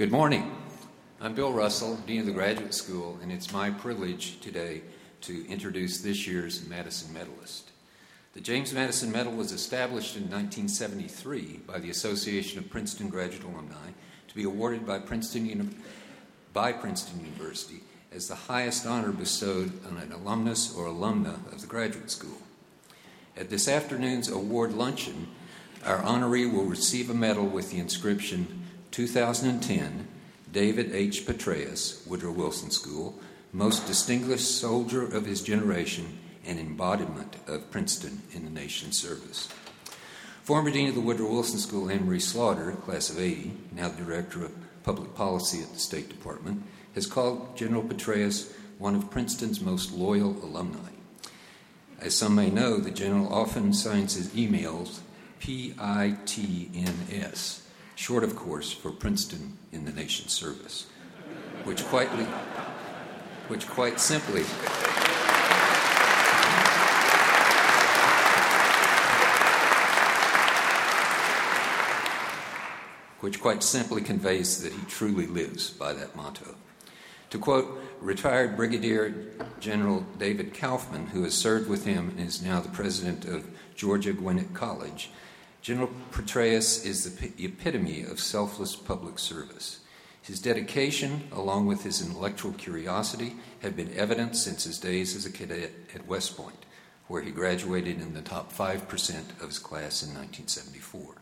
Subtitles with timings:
[0.00, 0.50] Good morning.
[1.20, 4.80] I'm Bill Russell, Dean of the Graduate School, and it's my privilege today
[5.20, 7.70] to introduce this year's Madison Medalist.
[8.32, 13.90] The James Madison Medal was established in 1973 by the Association of Princeton Graduate Alumni
[14.28, 15.68] to be awarded by Princeton, Uni-
[16.54, 21.66] by Princeton University as the highest honor bestowed on an alumnus or alumna of the
[21.66, 22.40] graduate school.
[23.36, 25.28] At this afternoon's award luncheon,
[25.84, 28.59] our honoree will receive a medal with the inscription
[28.90, 30.08] 2010
[30.52, 31.26] David H.
[31.26, 33.18] Petraeus, Woodrow Wilson School,
[33.52, 39.48] most distinguished soldier of his generation and embodiment of Princeton in the nation's service.
[40.42, 44.44] Former Dean of the Woodrow Wilson School, Anne-Marie Slaughter, class of 80, now the Director
[44.44, 49.92] of Public Policy at the State Department, has called General Petraeus one of Princeton's most
[49.92, 50.90] loyal alumni.
[52.00, 55.00] As some may know, the General often signs his emails
[55.38, 55.76] P-I-T-N-S,
[58.00, 60.86] short, of course, for Princeton in the nation's service,
[61.64, 62.08] which quite,
[63.48, 64.42] which quite simply
[73.20, 76.54] which quite simply conveys that he truly lives by that motto.
[77.28, 79.14] To quote retired Brigadier
[79.60, 84.14] General David Kaufman, who has served with him and is now the president of Georgia
[84.14, 85.10] Gwinnett College,
[85.62, 89.80] General Petraeus is the epitome of selfless public service.
[90.22, 95.32] His dedication, along with his intellectual curiosity, have been evident since his days as a
[95.32, 96.64] cadet at West Point,
[97.08, 101.16] where he graduated in the top 5% of his class in 1974.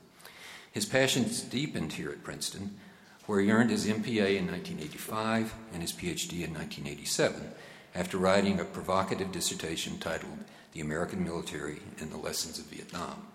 [0.70, 2.78] His passions deepened here at Princeton,
[3.26, 7.52] where he earned his MPA in 1985 and his PhD in 1987
[7.94, 13.26] after writing a provocative dissertation titled The American Military and the Lessons of Vietnam.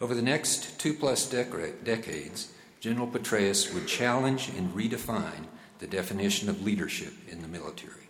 [0.00, 5.44] Over the next two plus dec- decades, General Petraeus would challenge and redefine
[5.78, 8.08] the definition of leadership in the military.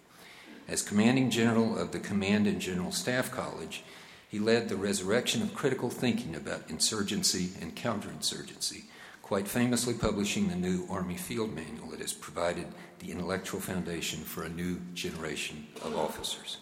[0.68, 3.82] As commanding general of the Command and General Staff College,
[4.28, 8.84] he led the resurrection of critical thinking about insurgency and counterinsurgency,
[9.20, 12.68] quite famously publishing the new Army Field Manual that has provided
[13.00, 16.58] the intellectual foundation for a new generation of officers.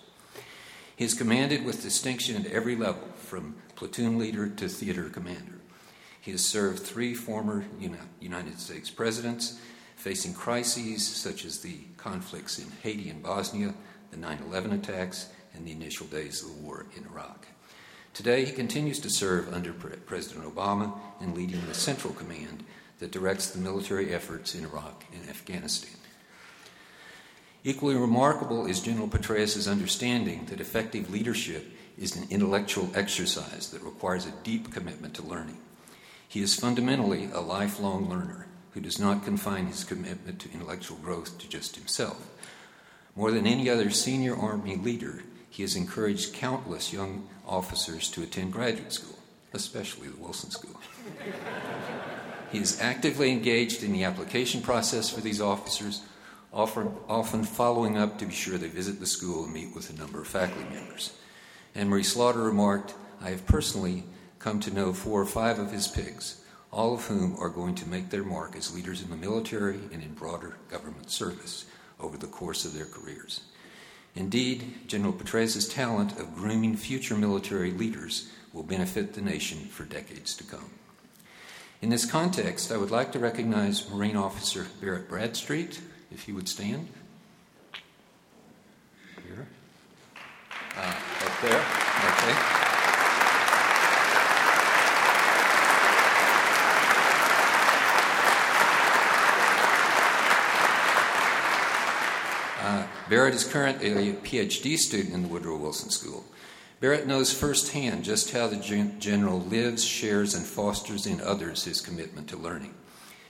[0.97, 5.61] He is commanded with distinction at every level, from platoon leader to theater commander.
[6.21, 7.65] He has served three former
[8.21, 9.61] United States presidents,
[9.97, 13.75] facing crises such as the conflicts in Haiti and Bosnia,
[14.11, 17.47] the 9 11 attacks, and the initial days of the war in Iraq.
[18.15, 22.65] Today, he continues to serve under President Obama in leading the Central Command
[22.99, 25.95] that directs the military efforts in Iraq and Afghanistan.
[27.65, 34.26] Equally remarkable is General Petraeus' understanding that effective leadership is an intellectual exercise that requires
[34.26, 35.59] a deep commitment to learning.
[36.28, 41.38] He is fundamentally a lifelong learner who does not confine his commitment to intellectual growth
[41.38, 42.28] to just himself.
[43.16, 48.53] More than any other senior Army leader, he has encouraged countless young officers to attend
[48.53, 49.19] graduate school,
[49.53, 50.78] especially the Wilson School.
[52.53, 56.03] he is actively engaged in the application process for these officers,
[56.53, 60.20] often, following up to be sure they visit the school and meet with a number
[60.20, 61.12] of faculty members.
[61.75, 64.05] Anne Marie Slaughter remarked, I have personally
[64.39, 66.43] come to know four or five of his pigs,
[66.73, 70.03] all of whom are going to make their mark as leaders in the military and
[70.03, 71.67] in broader government service
[72.01, 73.41] over the course of their careers.
[74.15, 80.34] Indeed, General Petraeus' talent of grooming future military leaders will benefit the nation for decades
[80.37, 80.71] to come.
[81.81, 85.81] In this context, I would like to recognize Marine Officer Barrett Bradstreet,
[86.11, 86.89] if he would stand.
[89.25, 89.47] Here.
[90.77, 90.95] Uh,
[91.43, 91.53] there.
[91.53, 92.59] Okay.
[102.60, 106.24] Uh, Barrett is currently a PhD student in the Woodrow Wilson School.
[106.80, 112.28] Barrett knows firsthand just how the general lives, shares, and fosters in others his commitment
[112.28, 112.74] to learning.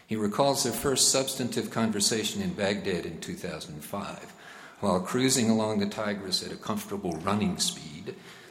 [0.07, 4.33] He recalls their first substantive conversation in Baghdad in 2005.
[4.81, 7.98] While cruising along the Tigris at a comfortable running speed,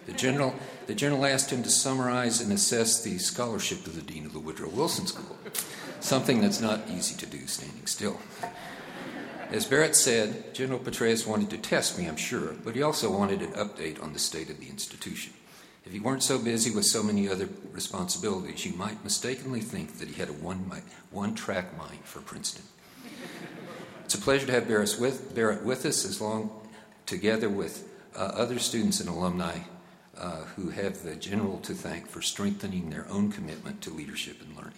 [0.06, 0.56] the general,
[0.88, 4.40] the general asked him to summarize and assess the scholarship of the dean of the
[4.40, 5.38] Woodrow Wilson School,
[6.00, 8.20] something that's not easy to do standing still.
[9.52, 13.42] As Barrett said, General Petraeus wanted to test me, I'm sure, but he also wanted
[13.42, 15.34] an update on the state of the institution.
[15.86, 20.10] If he weren't so busy with so many other responsibilities, you might mistakenly think that
[20.10, 20.70] he had a one,
[21.12, 22.66] one track mind for Princeton.
[24.04, 26.52] It's a pleasure to have Barrett with, Barrett with us, as long
[27.06, 27.87] together with
[28.24, 29.60] other students and alumni
[30.18, 34.56] uh, who have the general to thank for strengthening their own commitment to leadership and
[34.56, 34.74] learning.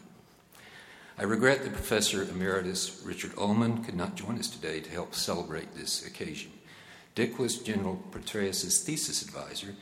[1.18, 5.76] I regret that Professor Emeritus Richard Ullman could not join us today to help celebrate
[5.76, 6.52] this occasion.
[7.16, 9.76] Dick was General Petraeus' thesis advisor,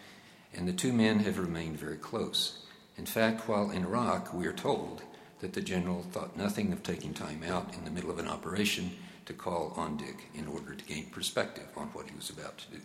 [0.54, 2.66] and the two men have remained very close.
[2.98, 5.04] In fact, while in Iraq, we are told
[5.40, 8.92] that the general thought nothing of taking time out in the middle of an operation
[9.28, 12.72] to call on Dick in order to gain perspective on what he was about to
[12.72, 12.82] do.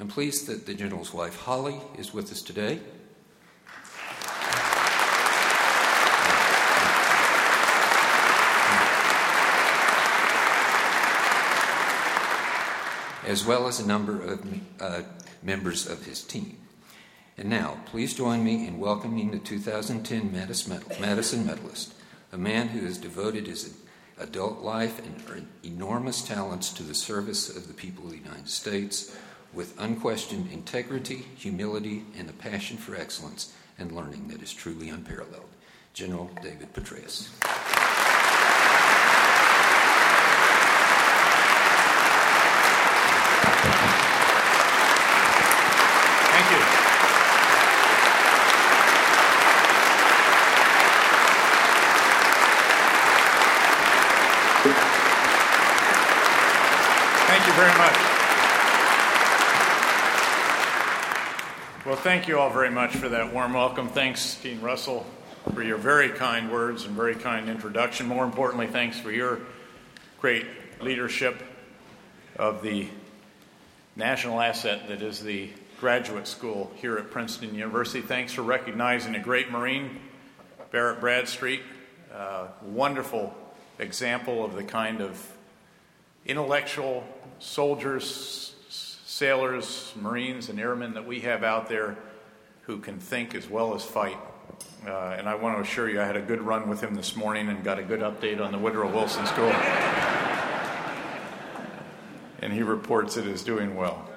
[0.00, 2.80] I'm pleased that the general's wife, Holly, is with us today.
[13.26, 15.02] as well as a number of uh,
[15.40, 16.56] members of his team.
[17.38, 21.94] And now, please join me in welcoming the 2010 Madison Medalist,
[22.32, 23.76] a man who has devoted his
[24.18, 29.16] adult life and enormous talents to the service of the people of the United States
[29.52, 35.48] with unquestioned integrity, humility, and a passion for excellence and learning that is truly unparalleled.
[35.92, 37.28] General David Petraeus.
[46.30, 46.80] Thank you.
[57.26, 58.09] Thank you very much.
[62.00, 63.86] Thank you all very much for that warm welcome.
[63.86, 65.04] Thanks, Dean Russell,
[65.52, 68.06] for your very kind words and very kind introduction.
[68.06, 69.40] More importantly, thanks for your
[70.18, 70.46] great
[70.80, 71.42] leadership
[72.36, 72.88] of the
[73.96, 78.00] national asset that is the graduate school here at Princeton University.
[78.00, 80.00] Thanks for recognizing a great Marine,
[80.70, 81.60] Barrett Bradstreet.
[82.14, 83.34] Uh, wonderful
[83.78, 85.30] example of the kind of
[86.24, 87.04] intellectual
[87.40, 88.54] soldiers,
[89.20, 91.94] sailors, Marines, and airmen that we have out there
[92.62, 94.16] who can think as well as fight.
[94.86, 97.14] Uh, and I want to assure you, I had a good run with him this
[97.14, 99.50] morning and got a good update on the Woodrow Wilson School.
[102.40, 104.08] and he reports it is doing well.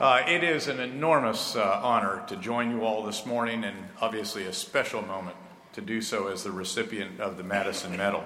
[0.00, 4.46] Uh, it is an enormous uh, honor to join you all this morning, and obviously
[4.46, 5.36] a special moment
[5.74, 8.24] to do so as the recipient of the Madison Medal.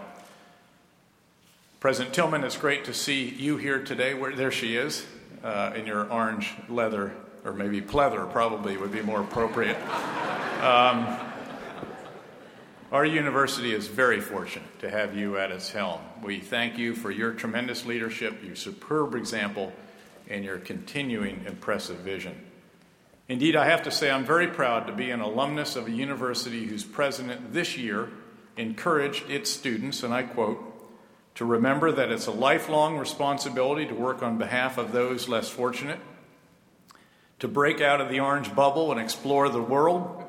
[1.79, 4.15] President Tilghman, it's great to see you here today.
[4.15, 5.05] Where, there she is,
[5.43, 7.13] uh, in your orange leather,
[7.45, 9.77] or maybe pleather, probably would be more appropriate.
[10.63, 11.19] Um,
[12.93, 16.01] our university is very fortunate to have you at its helm.
[16.23, 19.73] We thank you for your tremendous leadership, your superb example,
[20.29, 22.35] and your continuing impressive vision.
[23.29, 26.67] Indeed, I have to say I'm very proud to be an alumnus of a university
[26.67, 28.09] whose president this year
[28.57, 30.59] encouraged its students, and I quote,
[31.37, 36.01] to remember that it's a lifelong responsibility to work on behalf of those less fortunate,
[37.39, 40.25] to break out of the orange bubble and explore the world,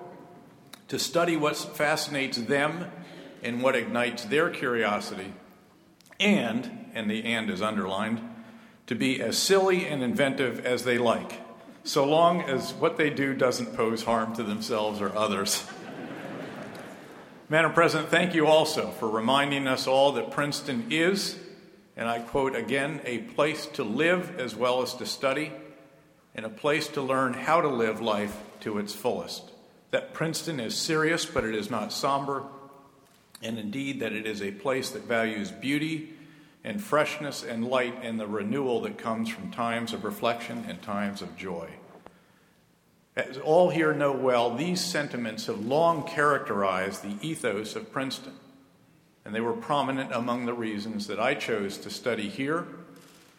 [0.87, 2.89] to study what fascinates them
[3.43, 5.33] and what ignites their curiosity,
[6.19, 8.21] and, and the and is underlined,
[8.87, 11.41] to be as silly and inventive as they like,
[11.83, 15.65] so long as what they do doesn't pose harm to themselves or others.
[17.51, 21.37] Madam President, thank you also for reminding us all that Princeton is,
[21.97, 25.51] and I quote again, a place to live as well as to study,
[26.33, 29.51] and a place to learn how to live life to its fullest.
[29.89, 32.45] That Princeton is serious, but it is not somber,
[33.41, 36.13] and indeed that it is a place that values beauty
[36.63, 41.21] and freshness and light and the renewal that comes from times of reflection and times
[41.21, 41.67] of joy.
[43.15, 48.33] As all here know well, these sentiments have long characterized the ethos of Princeton,
[49.25, 52.65] and they were prominent among the reasons that I chose to study here,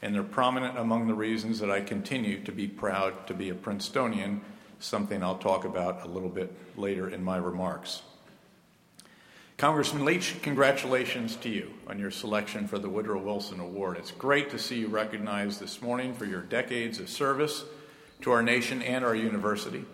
[0.02, 3.55] and they're prominent among the reasons that I continue to be proud to be a
[3.55, 4.43] Princetonian,
[4.79, 8.02] something I'll talk about a little bit later in my remarks.
[9.57, 13.97] Congressman Leach, congratulations to you on your selection for the Woodrow Wilson Award.
[13.97, 17.64] It's great to see you recognized this morning for your decades of service
[18.23, 19.85] to our nation and our university.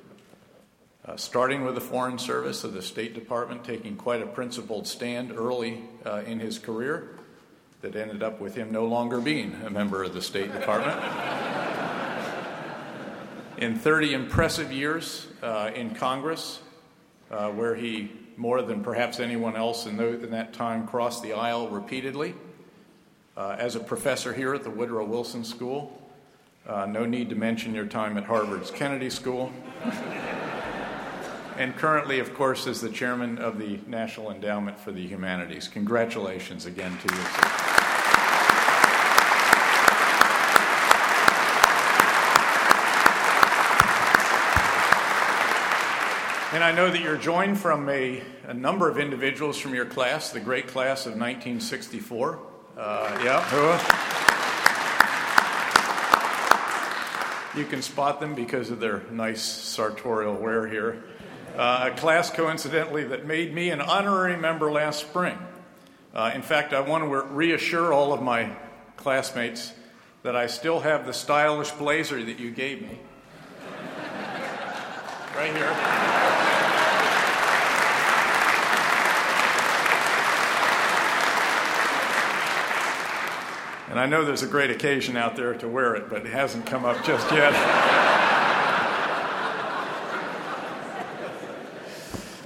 [1.05, 5.33] Uh, starting with the Foreign Service of the State Department, taking quite a principled stand
[5.33, 7.17] early uh, in his career
[7.81, 10.99] that ended up with him no longer being a member of the State Department.
[13.59, 16.61] in 30 impressive years uh, in Congress,
[17.31, 21.33] uh, where he, more than perhaps anyone else in, those, in that time, crossed the
[21.33, 22.35] aisle repeatedly.
[23.37, 25.98] Uh, as a professor here at the Woodrow Wilson School,
[26.69, 29.51] uh, no need to mention your time at Harvard's Kennedy School.
[31.57, 35.67] and currently, of course, is the chairman of the National Endowment for the Humanities.
[35.67, 37.21] Congratulations again to you.
[46.51, 50.31] And I know that you're joined from a, a number of individuals from your class,
[50.31, 52.41] the great class of 1964.
[52.77, 54.18] Uh, yeah.
[57.59, 61.03] You can spot them because of their nice sartorial wear here.
[61.57, 65.37] Uh, a class, coincidentally, that made me an honorary member last spring.
[66.15, 68.55] Uh, in fact, I want to reassure all of my
[68.97, 69.73] classmates
[70.23, 73.01] that I still have the stylish blazer that you gave me.
[75.35, 76.28] right here.
[83.99, 86.67] And I know there's a great occasion out there to wear it, but it hasn't
[86.67, 87.53] come up just yet.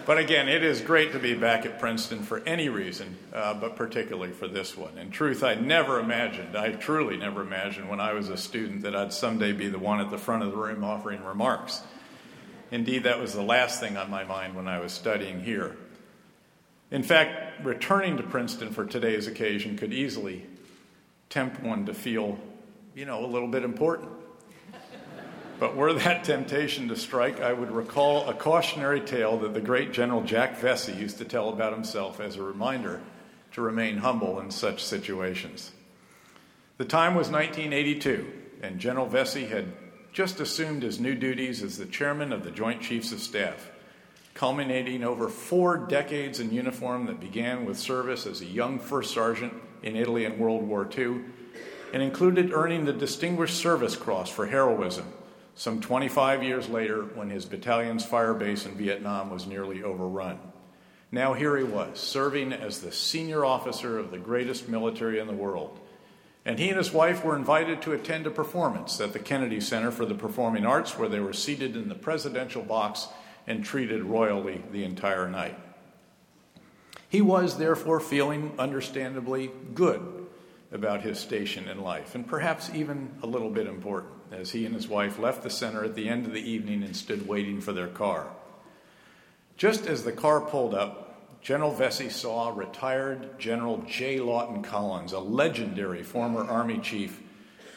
[0.07, 3.77] but again, it is great to be back at Princeton for any reason, uh, but
[3.77, 4.97] particularly for this one.
[4.97, 8.97] In truth, I never imagined, I truly never imagined when I was a student that
[8.97, 11.83] I'd someday be the one at the front of the room offering remarks.
[12.71, 15.77] Indeed, that was the last thing on my mind when I was studying here.
[16.91, 20.47] In fact, returning to Princeton for today's occasion could easily
[21.33, 22.39] tempt one to feel,
[22.95, 24.11] you know, a little bit important.
[25.59, 29.93] But were that temptation to strike, I would recall a cautionary tale that the great
[29.93, 33.01] General Jack Vessey used to tell about himself as a reminder
[33.53, 35.71] to remain humble in such situations.
[36.79, 38.27] The time was 1982,
[38.61, 39.73] and General Vessey had
[40.13, 43.71] just assumed his new duties as the chairman of the Joint Chiefs of Staff,
[44.35, 49.55] culminating over four decades in uniform that began with service as a young first sergeant
[49.83, 51.21] in Italy in World War II,
[51.93, 55.13] and included earning the Distinguished Service Cross for heroism
[55.55, 60.39] some 25 years later when his battalion's fire base in Vietnam was nearly overrun.
[61.11, 65.35] Now here he was, serving as the senior officer of the greatest military in the
[65.35, 65.79] world.
[66.45, 69.91] And he and his wife were invited to attend a performance at the Kennedy Center
[69.91, 73.09] for the Performing Arts, where they were seated in the presidential box
[73.47, 75.57] and treated royally the entire night.
[77.13, 80.01] He was therefore feeling understandably good
[80.73, 84.75] about his station in life, and perhaps even a little bit important, as he and
[84.75, 87.75] his wife left the center at the end of the evening and stood waiting for
[87.75, 88.29] their car.
[89.59, 94.19] Just as the car pulled up, General Vessey saw retired General J.
[94.19, 97.21] Lawton Collins, a legendary former Army chief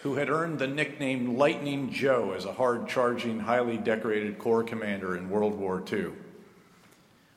[0.03, 5.17] who had earned the nickname Lightning Joe as a hard charging, highly decorated Corps commander
[5.17, 6.13] in World War II.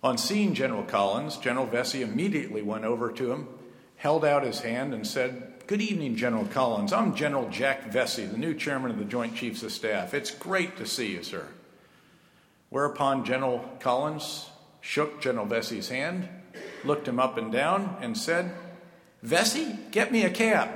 [0.03, 3.49] On seeing General Collins, General Vessey immediately went over to him,
[3.97, 6.93] held out his hand, and said, Good evening, General Collins.
[6.93, 10.15] I'm General Jack Vessey, the new chairman of the Joint Chiefs of Staff.
[10.15, 11.47] It's great to see you, sir.
[12.71, 14.49] Whereupon General Collins
[14.81, 16.29] shook General Vessey's hand,
[16.85, 18.53] looked him up and down, and said,
[19.23, 20.71] Vessey, get me a cab.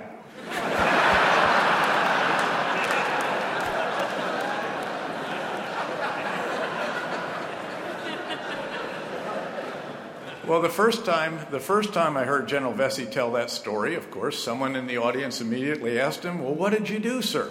[10.52, 14.10] Well, the first time, the first time I heard General Vessey tell that story, of
[14.10, 17.48] course, someone in the audience immediately asked him, "Well, what did you do, sir?"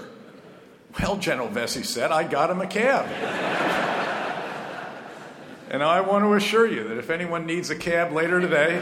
[1.00, 3.08] Well, General Vessey said, "I got him a cab."
[5.72, 8.80] and I want to assure you that if anyone needs a cab later today,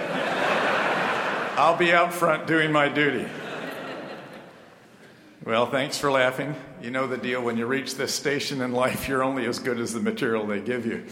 [1.56, 3.26] I'll be out front doing my duty.
[5.46, 6.56] Well, thanks for laughing.
[6.82, 7.42] You know the deal.
[7.42, 10.60] When you reach this station in life, you're only as good as the material they
[10.60, 11.06] give you.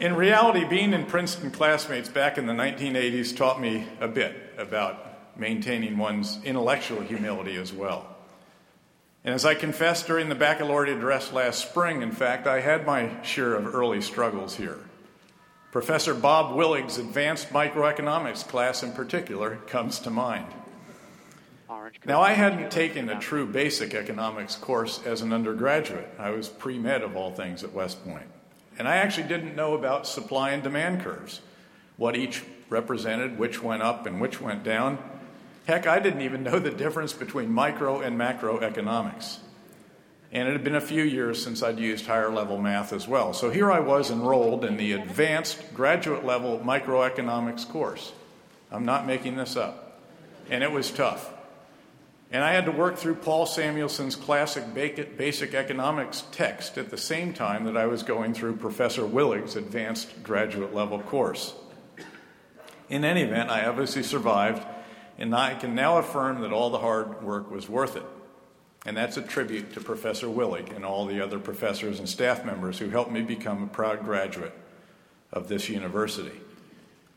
[0.00, 5.38] In reality, being in Princeton classmates back in the 1980s taught me a bit about
[5.38, 8.06] maintaining one's intellectual humility as well.
[9.24, 13.22] And as I confessed during the baccalaureate address last spring, in fact, I had my
[13.22, 14.78] share of early struggles here.
[15.70, 20.46] Professor Bob Willig's advanced microeconomics class, in particular, comes to mind.
[22.06, 26.08] Now, I hadn't taken a true basic economics course as an undergraduate.
[26.18, 28.26] I was pre med of all things at West Point.
[28.80, 31.42] And I actually didn't know about supply and demand curves,
[31.98, 34.96] what each represented, which went up and which went down.
[35.66, 39.40] Heck, I didn't even know the difference between micro and macroeconomics.
[40.32, 43.34] And it had been a few years since I'd used higher level math as well.
[43.34, 48.14] So here I was enrolled in the advanced graduate level microeconomics course.
[48.70, 50.00] I'm not making this up.
[50.48, 51.30] And it was tough.
[52.32, 57.32] And I had to work through Paul Samuelson's classic basic economics text at the same
[57.32, 61.54] time that I was going through Professor Willig's advanced graduate level course.
[62.88, 64.64] In any event, I obviously survived,
[65.18, 68.04] and I can now affirm that all the hard work was worth it.
[68.86, 72.78] And that's a tribute to Professor Willig and all the other professors and staff members
[72.78, 74.56] who helped me become a proud graduate
[75.32, 76.40] of this university.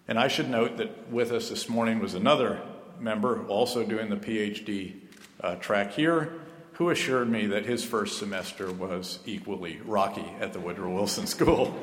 [0.07, 2.61] And I should note that with us this morning was another
[2.99, 5.02] member also doing the PhD
[5.43, 6.33] uh, track here,
[6.73, 11.77] who assured me that his first semester was equally rocky at the Woodrow Wilson School.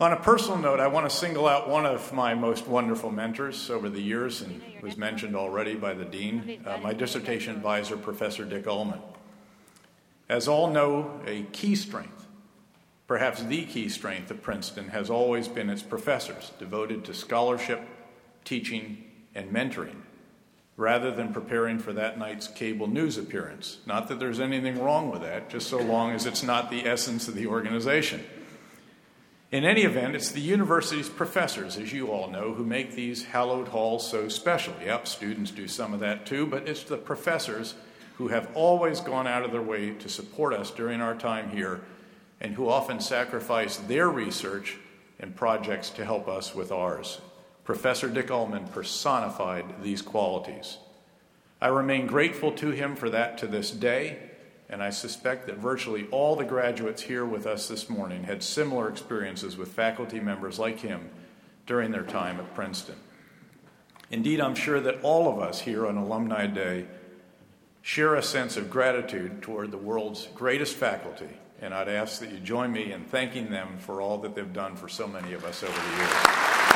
[0.00, 3.70] On a personal note, I want to single out one of my most wonderful mentors
[3.70, 8.44] over the years, and was mentioned already by the dean, uh, my dissertation advisor, Professor
[8.44, 8.98] Dick Ullman.
[10.28, 12.26] As all know, a key strength,
[13.06, 17.80] perhaps the key strength of Princeton, has always been its professors, devoted to scholarship,
[18.44, 19.04] teaching,
[19.36, 20.02] and mentoring
[20.76, 23.78] rather than preparing for that night's cable news appearance.
[23.86, 27.28] Not that there's anything wrong with that, just so long as it's not the essence
[27.28, 28.24] of the organization.
[29.50, 33.68] In any event, it's the university's professors, as you all know, who make these hallowed
[33.68, 34.72] halls so special.
[34.82, 37.74] Yep, students do some of that too, but it's the professors
[38.16, 41.82] who have always gone out of their way to support us during our time here
[42.40, 44.78] and who often sacrifice their research
[45.20, 47.20] and projects to help us with ours.
[47.64, 50.78] Professor Dick Ullman personified these qualities.
[51.60, 54.18] I remain grateful to him for that to this day,
[54.68, 58.88] and I suspect that virtually all the graduates here with us this morning had similar
[58.88, 61.10] experiences with faculty members like him
[61.66, 62.96] during their time at Princeton.
[64.10, 66.86] Indeed, I'm sure that all of us here on Alumni Day
[67.80, 72.38] share a sense of gratitude toward the world's greatest faculty, and I'd ask that you
[72.38, 75.62] join me in thanking them for all that they've done for so many of us
[75.62, 76.71] over the years.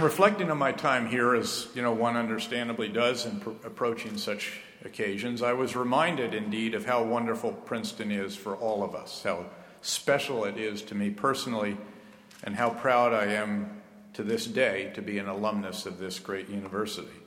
[0.00, 4.16] In reflecting on my time here, as you know, one understandably does in pr- approaching
[4.16, 9.22] such occasions, I was reminded indeed of how wonderful Princeton is for all of us,
[9.22, 9.44] how
[9.82, 11.76] special it is to me personally,
[12.42, 13.82] and how proud I am
[14.14, 17.20] to this day to be an alumnus of this great university.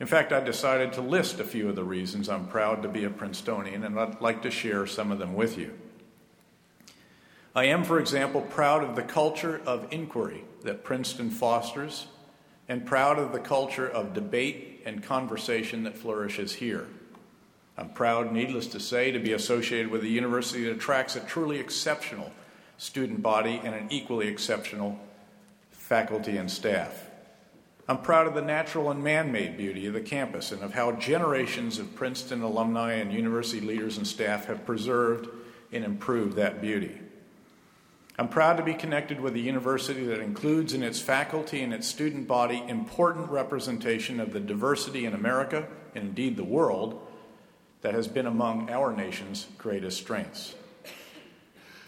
[0.00, 3.04] In fact, I decided to list a few of the reasons I'm proud to be
[3.04, 5.78] a Princetonian, and I'd like to share some of them with you.
[7.54, 12.06] I am, for example, proud of the culture of inquiry that Princeton fosters
[12.66, 16.86] and proud of the culture of debate and conversation that flourishes here.
[17.76, 21.58] I'm proud, needless to say, to be associated with a university that attracts a truly
[21.58, 22.32] exceptional
[22.78, 24.98] student body and an equally exceptional
[25.70, 27.10] faculty and staff.
[27.86, 30.92] I'm proud of the natural and man made beauty of the campus and of how
[30.92, 35.28] generations of Princeton alumni and university leaders and staff have preserved
[35.70, 36.98] and improved that beauty.
[38.22, 41.88] I'm proud to be connected with a university that includes in its faculty and its
[41.88, 47.04] student body important representation of the diversity in America and indeed the world
[47.80, 50.54] that has been among our nation's greatest strengths.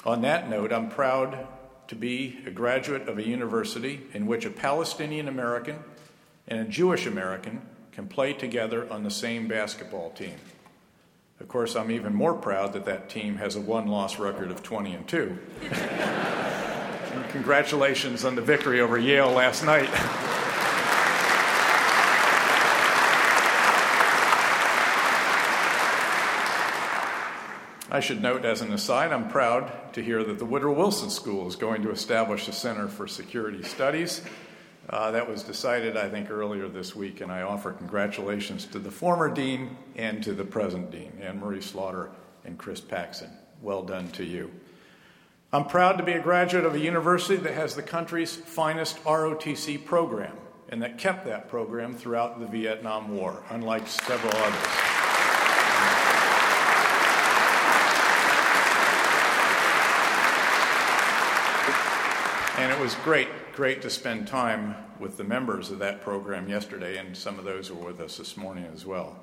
[0.04, 1.46] On that note, I'm proud
[1.86, 5.78] to be a graduate of a university in which a Palestinian American
[6.48, 10.34] and a Jewish American can play together on the same basketball team.
[11.40, 14.62] Of course, I'm even more proud that that team has a one loss record of
[14.62, 15.38] 20 and 2.
[15.70, 19.90] and congratulations on the victory over Yale last night.
[27.90, 31.46] I should note, as an aside, I'm proud to hear that the Woodrow Wilson School
[31.46, 34.20] is going to establish a Center for Security Studies.
[34.94, 38.92] Uh, that was decided, I think, earlier this week, and I offer congratulations to the
[38.92, 42.12] former dean and to the present dean, Anne Marie Slaughter
[42.44, 43.30] and Chris Paxson.
[43.60, 44.52] Well done to you.
[45.52, 49.84] I'm proud to be a graduate of a university that has the country's finest ROTC
[49.84, 50.36] program
[50.68, 54.93] and that kept that program throughout the Vietnam War, unlike several others.
[62.56, 66.96] And it was great great to spend time with the members of that program yesterday,
[66.96, 69.16] and some of those were with us this morning as well.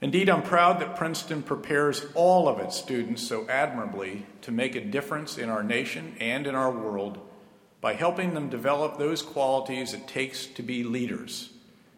[0.00, 4.80] Indeed, I'm proud that Princeton prepares all of its students so admirably to make a
[4.80, 7.18] difference in our nation and in our world
[7.80, 11.50] by helping them develop those qualities it takes to be leaders,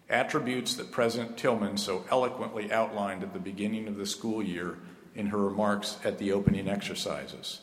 [0.09, 4.79] attributes that President Tilghman so eloquently outlined at the beginning of the school year
[5.15, 7.61] in her remarks at the opening exercises.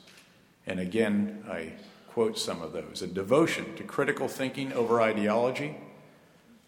[0.67, 1.73] And again, I
[2.13, 5.75] quote some of those a devotion to critical thinking over ideology,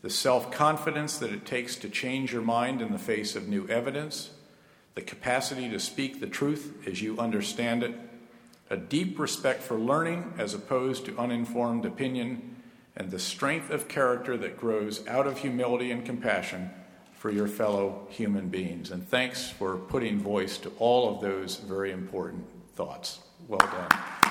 [0.01, 3.67] the self confidence that it takes to change your mind in the face of new
[3.67, 4.31] evidence,
[4.95, 7.93] the capacity to speak the truth as you understand it,
[8.71, 12.55] a deep respect for learning as opposed to uninformed opinion,
[12.95, 16.71] and the strength of character that grows out of humility and compassion
[17.13, 18.89] for your fellow human beings.
[18.89, 23.19] And thanks for putting voice to all of those very important thoughts.
[23.47, 24.24] Well done.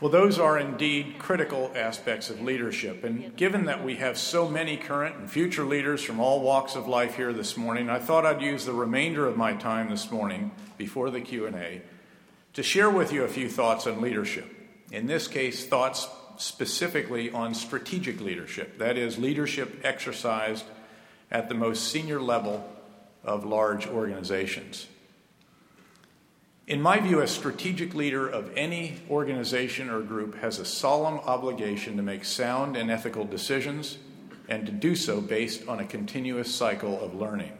[0.00, 3.04] Well, those are indeed critical aspects of leadership.
[3.04, 6.88] And given that we have so many current and future leaders from all walks of
[6.88, 10.50] life here this morning, I thought I'd use the remainder of my time this morning
[10.76, 11.80] before the Q&A
[12.54, 14.46] to share with you a few thoughts on leadership.
[14.90, 20.64] In this case, thoughts specifically on strategic leadership, that is leadership exercised
[21.30, 22.68] at the most senior level
[23.22, 24.88] of large organizations.
[26.66, 31.98] In my view, a strategic leader of any organization or group has a solemn obligation
[31.98, 33.98] to make sound and ethical decisions
[34.48, 37.52] and to do so based on a continuous cycle of learning.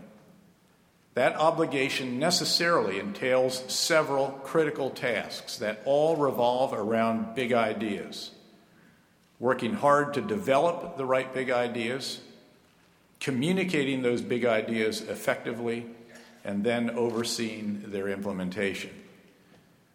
[1.13, 8.31] That obligation necessarily entails several critical tasks that all revolve around big ideas.
[9.39, 12.21] Working hard to develop the right big ideas,
[13.21, 15.87] communicating those big ideas effectively,
[16.45, 18.91] and then overseeing their implementation.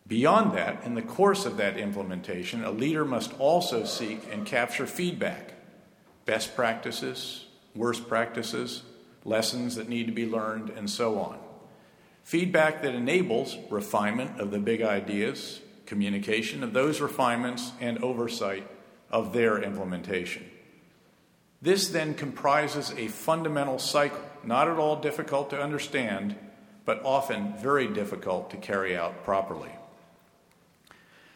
[0.07, 4.88] Beyond that, in the course of that implementation, a leader must also seek and capture
[4.88, 5.53] feedback
[6.25, 8.83] best practices, worst practices,
[9.25, 11.39] lessons that need to be learned, and so on.
[12.23, 18.67] Feedback that enables refinement of the big ideas, communication of those refinements, and oversight
[19.09, 20.45] of their implementation.
[21.62, 26.36] This then comprises a fundamental cycle, not at all difficult to understand,
[26.86, 29.71] but often very difficult to carry out properly.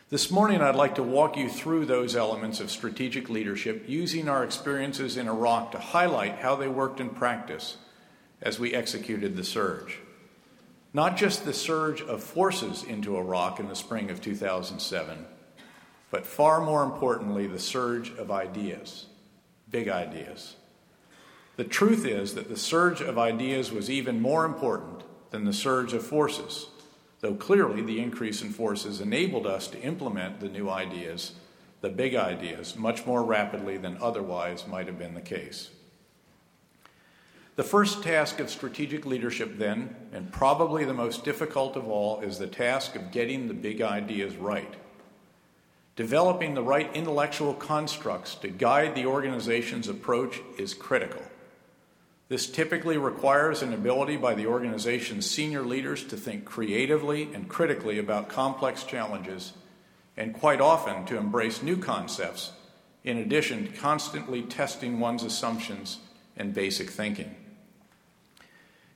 [0.09, 4.43] This morning, I'd like to walk you through those elements of strategic leadership using our
[4.43, 7.77] experiences in Iraq to highlight how they worked in practice
[8.41, 9.99] as we executed the surge.
[10.93, 15.25] Not just the surge of forces into Iraq in the spring of 2007,
[16.11, 19.07] but far more importantly, the surge of ideas
[19.73, 20.55] big ideas.
[21.55, 25.93] The truth is that the surge of ideas was even more important than the surge
[25.93, 26.67] of forces,
[27.19, 31.33] though clearly the increase in forces enabled us to implement the new ideas,
[31.81, 35.69] the big ideas, much more rapidly than otherwise might have been the case.
[37.55, 42.39] The first task of strategic leadership, then, and probably the most difficult of all, is
[42.39, 44.73] the task of getting the big ideas right.
[45.95, 51.21] Developing the right intellectual constructs to guide the organization's approach is critical.
[52.33, 57.99] This typically requires an ability by the organization's senior leaders to think creatively and critically
[57.99, 59.53] about complex challenges,
[60.17, 62.51] and quite often to embrace new concepts,
[63.03, 65.99] in addition to constantly testing one's assumptions
[66.35, 67.35] and basic thinking.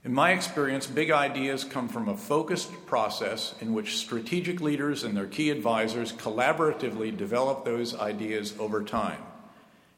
[0.04, 5.16] In my experience, big ideas come from a focused process in which strategic leaders and
[5.16, 9.22] their key advisors collaboratively develop those ideas over time,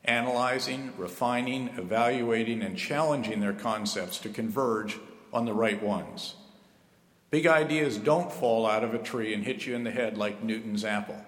[0.05, 4.97] analyzing, refining, evaluating, and challenging their concepts to converge
[5.31, 6.35] on the right ones.
[7.29, 10.43] Big ideas don't fall out of a tree and hit you in the head like
[10.43, 11.23] Newton's apple.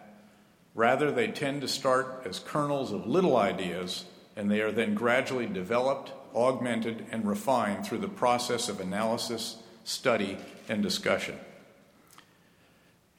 [0.74, 4.06] Rather, they tend to start as kernels of little ideas,
[4.36, 10.38] and they are then gradually developed augmented, and refined through the process of analysis, study,
[10.70, 11.38] and discussion.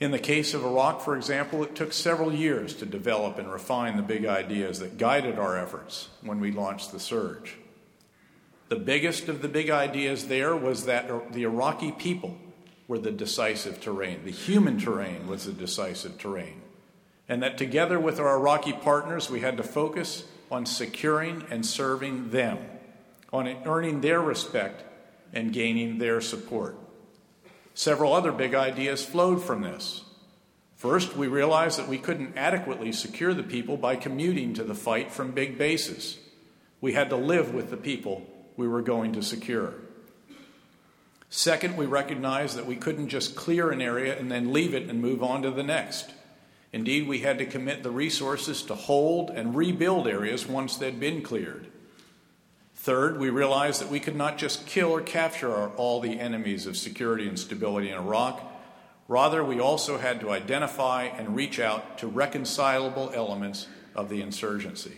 [0.02, 3.96] In the case of Iraq, for example, it took several years to develop and refine
[3.96, 7.54] the big ideas that guided our efforts when we launched the surge.
[8.68, 12.36] The biggest of the big ideas there was that the Iraqi people
[12.88, 16.62] were the decisive terrain, the human terrain was the decisive terrain,
[17.28, 22.30] and that together with our Iraqi partners, we had to focus on securing and serving
[22.30, 22.58] them
[23.32, 24.82] on earning their respect
[25.32, 26.76] and gaining their support.
[27.74, 30.04] Several other big ideas flowed from this.
[30.76, 35.12] First, we realized that we couldn't adequately secure the people by commuting to the fight
[35.12, 36.18] from big bases.
[36.80, 39.74] We had to live with the people we were going to secure.
[41.30, 45.00] Second, we recognized that we couldn't just clear an area and then leave it and
[45.00, 46.12] move on to the next.
[46.72, 51.22] Indeed, we had to commit the resources to hold and rebuild areas once they'd been
[51.22, 51.68] cleared.
[52.82, 56.66] Third, we realized that we could not just kill or capture our, all the enemies
[56.66, 58.42] of security and stability in Iraq.
[59.06, 64.96] Rather, we also had to identify and reach out to reconcilable elements of the insurgency.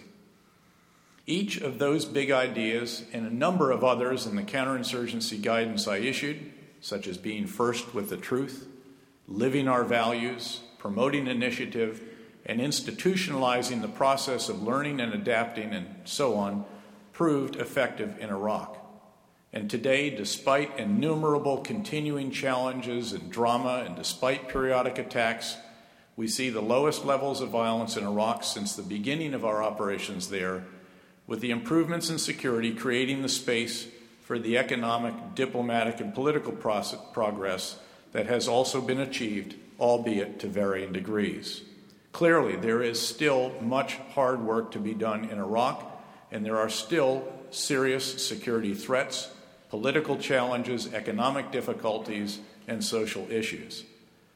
[1.27, 5.99] Each of those big ideas and a number of others in the counterinsurgency guidance I
[5.99, 8.67] issued, such as being first with the truth,
[9.29, 12.01] living our values, promoting initiative,
[12.47, 16.65] and institutionalizing the process of learning and adapting, and so on,
[17.15, 18.77] proved effective in Iraq.
[19.53, 25.57] And today, despite innumerable continuing challenges and drama, and despite periodic attacks,
[26.17, 30.29] we see the lowest levels of violence in Iraq since the beginning of our operations
[30.29, 30.65] there,
[31.29, 33.87] with the improvements in security creating the space
[34.23, 37.79] for the economic, diplomatic, and political progress
[38.13, 41.63] that has also been achieved, albeit to varying degrees.
[42.13, 45.94] Clearly, there is still much hard work to be done in Iraq,
[46.35, 49.31] and there are still serious security threats,
[49.71, 53.85] political challenges, economic difficulties, and social issues.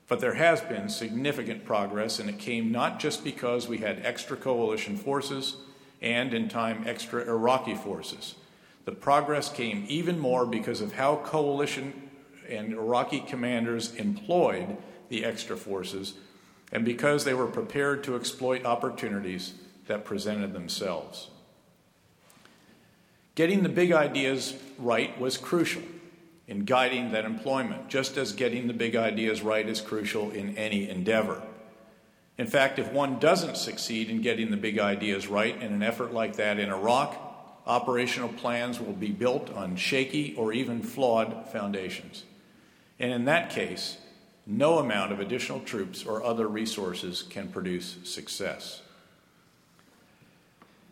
[0.06, 4.36] But there has been significant progress, and it came not just because we had extra
[4.36, 5.56] coalition forces
[6.00, 8.36] and, in time, extra Iraqi forces.
[8.84, 12.10] The progress came even more because of how coalition
[12.48, 14.76] and Iraqi commanders employed
[15.08, 16.14] the extra forces
[16.70, 19.54] and because they were prepared to exploit opportunities
[19.88, 21.30] that presented themselves.
[23.38, 25.82] Getting the big ideas right was crucial
[26.48, 30.90] in guiding that employment, just as getting the big ideas right is crucial in any
[30.90, 31.40] endeavor.
[32.36, 36.12] In fact, if one doesn't succeed in getting the big ideas right in an effort
[36.12, 37.16] like that in Iraq,
[37.64, 42.24] operational plans will be built on shaky or even flawed foundations.
[42.98, 43.98] And in that case,
[44.48, 48.82] no amount of additional troops or other resources can produce success.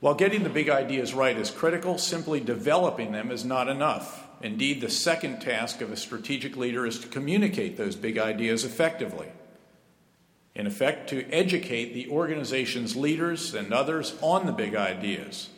[0.00, 4.26] While getting the big ideas right is critical, simply developing them is not enough.
[4.42, 9.28] Indeed, the second task of a strategic leader is to communicate those big ideas effectively.
[10.54, 15.48] In effect, to educate the organization's leaders and others on the big ideas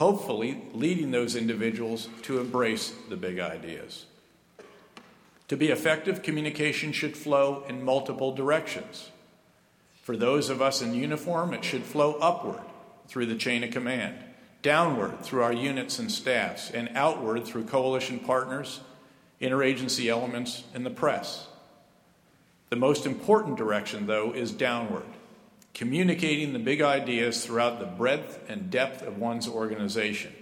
[0.00, 4.06] hopefully leading those individuals to embrace the big ideas.
[5.48, 9.10] To be effective, communication should flow in multiple directions.
[10.02, 12.62] For those of us in uniform, it should flow upward
[13.10, 14.14] through the chain of command,
[14.62, 18.78] downward through our units and staffs, and outward through coalition partners,
[19.42, 21.48] interagency elements, and the press.
[22.68, 25.06] The most important direction, though, is downward
[25.72, 30.32] communicating the big ideas throughout the breadth and depth of one's organization.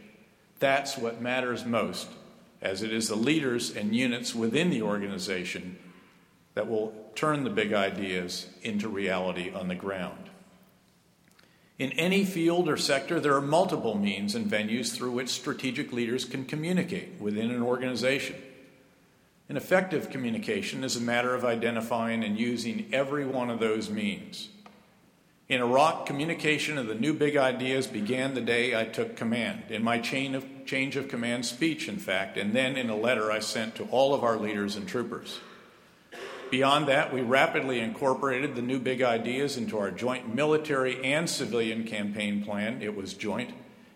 [0.59, 2.09] That's what matters most,
[2.61, 5.79] as it is the leaders and units within the organization
[6.55, 10.29] that will turn the big ideas into reality on the ground.
[11.79, 16.25] In any field or sector, there are multiple means and venues through which strategic leaders
[16.25, 18.35] can communicate within an organization.
[19.49, 24.49] An effective communication is a matter of identifying and using every one of those means.
[25.49, 29.83] In Iraq, communication of the new big ideas began the day I took command, in
[29.83, 33.77] my of, change of command speech, in fact, and then in a letter I sent
[33.77, 35.39] to all of our leaders and troopers.
[36.51, 41.85] Beyond that, we rapidly incorporated the new big ideas into our joint military and civilian
[41.85, 42.81] campaign plan.
[42.83, 43.53] It was joint.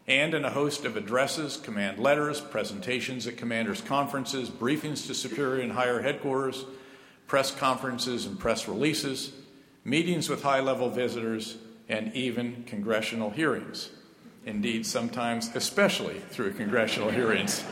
[0.06, 5.62] And in a host of addresses, command letters, presentations at commanders' conferences, briefings to superior
[5.62, 6.64] and higher headquarters,
[7.26, 9.32] press conferences, and press releases
[9.84, 11.56] meetings with high level visitors,
[11.88, 13.90] and even congressional hearings.
[14.46, 17.64] Indeed, sometimes, especially through congressional hearings.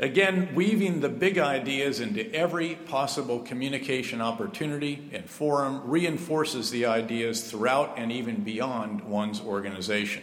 [0.00, 7.50] Again, weaving the big ideas into every possible communication opportunity and forum reinforces the ideas
[7.50, 10.22] throughout and even beyond one's organization.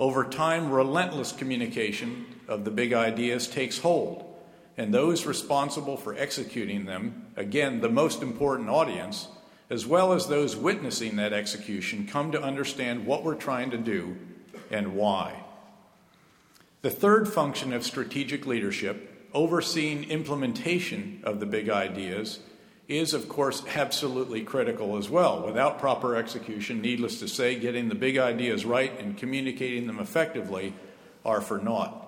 [0.00, 4.34] Over time, relentless communication of the big ideas takes hold
[4.78, 9.28] and those responsible for executing them, again, the most important audience,
[9.68, 14.16] as well as those witnessing that execution, come to understand what we're trying to do
[14.70, 15.43] and why.
[16.84, 22.40] The third function of strategic leadership, overseeing implementation of the big ideas,
[22.88, 25.46] is, of course, absolutely critical as well.
[25.46, 30.74] Without proper execution, needless to say, getting the big ideas right and communicating them effectively
[31.24, 32.06] are for naught.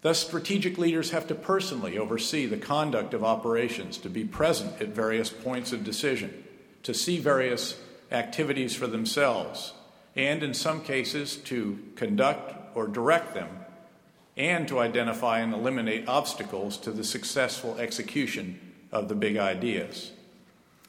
[0.00, 4.88] Thus, strategic leaders have to personally oversee the conduct of operations, to be present at
[4.88, 6.42] various points of decision,
[6.82, 9.74] to see various activities for themselves,
[10.16, 13.61] and in some cases to conduct or direct them,
[14.36, 18.58] and to identify and eliminate obstacles to the successful execution
[18.90, 20.12] of the big ideas.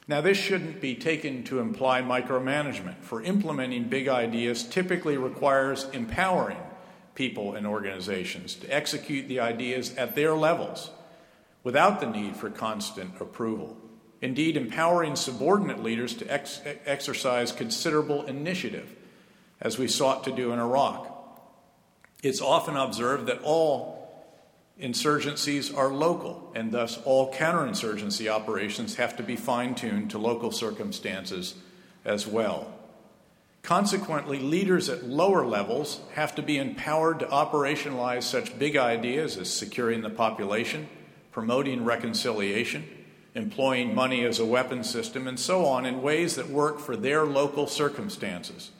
[0.06, 6.58] Now, this shouldn't be taken to imply micromanagement, for implementing big ideas typically requires empowering
[7.14, 10.90] people and organizations to execute the ideas at their levels
[11.62, 13.76] without the need for constant approval.
[14.20, 18.94] Indeed, empowering subordinate leaders to ex- exercise considerable initiative,
[19.60, 21.13] as we sought to do in Iraq.
[22.24, 24.24] It's often observed that all
[24.80, 30.50] insurgencies are local, and thus all counterinsurgency operations have to be fine tuned to local
[30.50, 31.54] circumstances
[32.02, 32.72] as well.
[33.62, 39.52] Consequently, leaders at lower levels have to be empowered to operationalize such big ideas as
[39.52, 40.88] securing the population,
[41.30, 42.88] promoting reconciliation,
[43.34, 47.26] employing money as a weapon system, and so on in ways that work for their
[47.26, 48.70] local circumstances.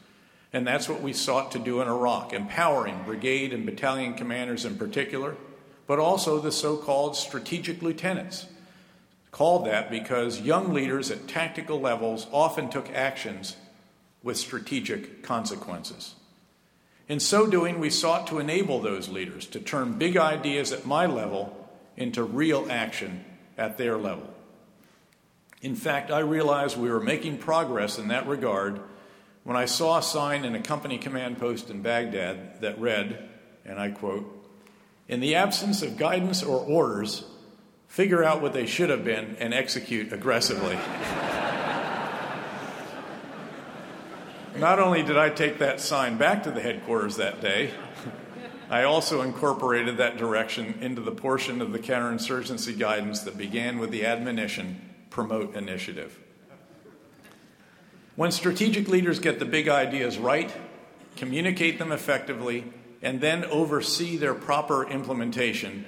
[0.54, 4.78] And that's what we sought to do in Iraq, empowering brigade and battalion commanders in
[4.78, 5.36] particular,
[5.86, 8.46] but also the so called strategic lieutenants
[9.34, 13.56] called that because young leaders at tactical levels often took actions
[14.22, 16.14] with strategic consequences.
[17.08, 21.06] In so doing, we sought to enable those leaders to turn big ideas at my
[21.06, 23.24] level into real action
[23.58, 24.32] at their level.
[25.62, 28.80] In fact, I realized we were making progress in that regard
[29.44, 33.28] when I saw a sign in a company command post in Baghdad that read,
[33.64, 34.26] and I quote,
[35.06, 37.24] In the absence of guidance or orders,
[37.86, 40.76] figure out what they should have been and execute aggressively.
[44.56, 47.70] Not only did I take that sign back to the headquarters that day,
[48.70, 53.90] I also incorporated that direction into the portion of the counterinsurgency guidance that began with
[53.90, 54.80] the admonition
[55.10, 56.18] promote initiative.
[58.16, 60.52] When strategic leaders get the big ideas right,
[61.16, 62.64] communicate them effectively,
[63.02, 65.84] and then oversee their proper implementation,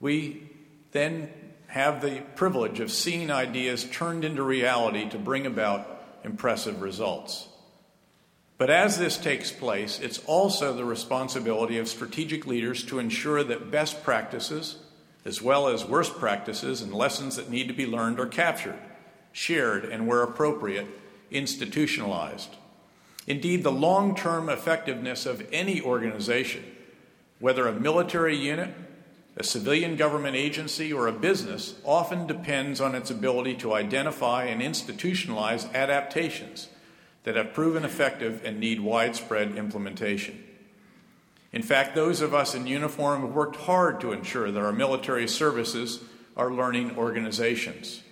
[0.00, 0.50] we
[0.92, 1.30] then
[1.66, 5.86] have the privilege of seeing ideas turned into reality to bring about
[6.24, 7.48] impressive results.
[8.56, 13.70] But as this takes place, it's also the responsibility of strategic leaders to ensure that
[13.70, 14.76] best practices,
[15.26, 18.78] as well as worst practices and lessons that need to be learned, are captured,
[19.32, 20.86] shared, and where appropriate,
[21.30, 22.56] institutionalized.
[23.26, 26.64] Indeed, the long term effectiveness of any organization,
[27.40, 28.72] whether a military unit,
[29.36, 34.62] a civilian government agency, or a business, often depends on its ability to identify and
[34.62, 36.68] institutionalize adaptations
[37.24, 40.42] that have proven effective and need widespread implementation.
[41.52, 45.26] In fact, those of us in uniform have worked hard to ensure that our military
[45.26, 46.00] services
[46.36, 48.02] are learning organizations.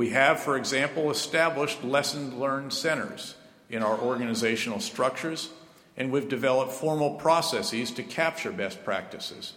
[0.00, 3.34] We have, for example, established lesson learned centers
[3.68, 5.50] in our organizational structures,
[5.94, 9.52] and we've developed formal processes to capture best practices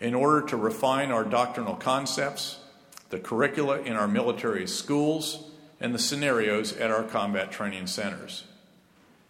[0.00, 2.58] in order to refine our doctrinal concepts,
[3.10, 8.42] the curricula in our military schools, and the scenarios at our combat training centers.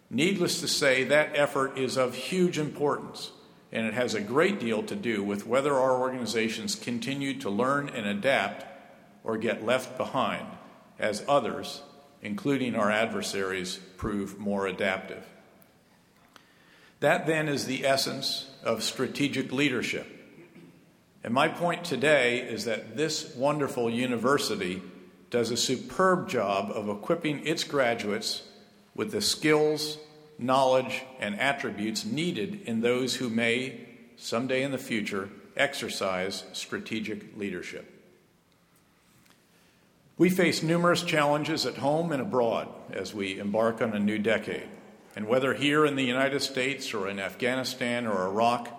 [0.09, 3.29] Needless to say, that effort is of huge importance,
[3.71, 7.87] and it has a great deal to do with whether our organizations continue to learn
[7.87, 8.65] and adapt
[9.23, 10.45] or get left behind
[10.99, 11.81] as others,
[12.21, 15.25] including our adversaries, prove more adaptive.
[16.99, 20.07] That then is the essence of strategic leadership.
[21.23, 24.81] And my point today is that this wonderful university
[25.29, 28.43] does a superb job of equipping its graduates
[28.95, 29.97] with the skills,
[30.37, 37.94] knowledge, and attributes needed in those who may, someday in the future, exercise strategic leadership.
[40.17, 44.69] We face numerous challenges at home and abroad as we embark on a new decade.
[45.13, 48.69] And whether here in the United States or in Afghanistan or Iraq,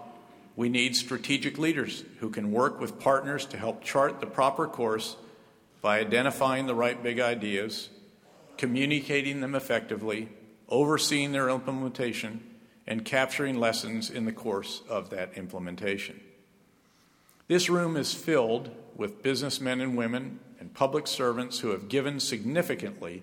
[0.56, 5.16] we need strategic leaders who can work with partners to help chart the proper course
[5.82, 7.90] by identifying the right big ideas,
[8.56, 10.30] communicating them effectively,
[10.70, 12.42] overseeing their implementation,
[12.86, 16.18] and capturing lessons in the course of that implementation.
[17.48, 23.22] This room is filled with businessmen and women and public servants who have given significantly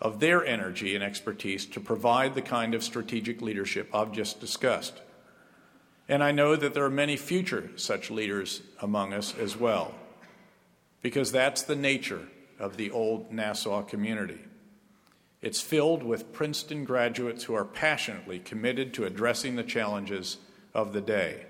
[0.00, 5.00] of their energy and expertise to provide the kind of strategic leadership I've just discussed.
[6.08, 9.94] And I know that there are many future such leaders among us as well
[11.02, 14.40] because that's the nature of the old Nassau community.
[15.42, 20.38] It's filled with Princeton graduates who are passionately committed to addressing the challenges
[20.72, 21.46] of the day.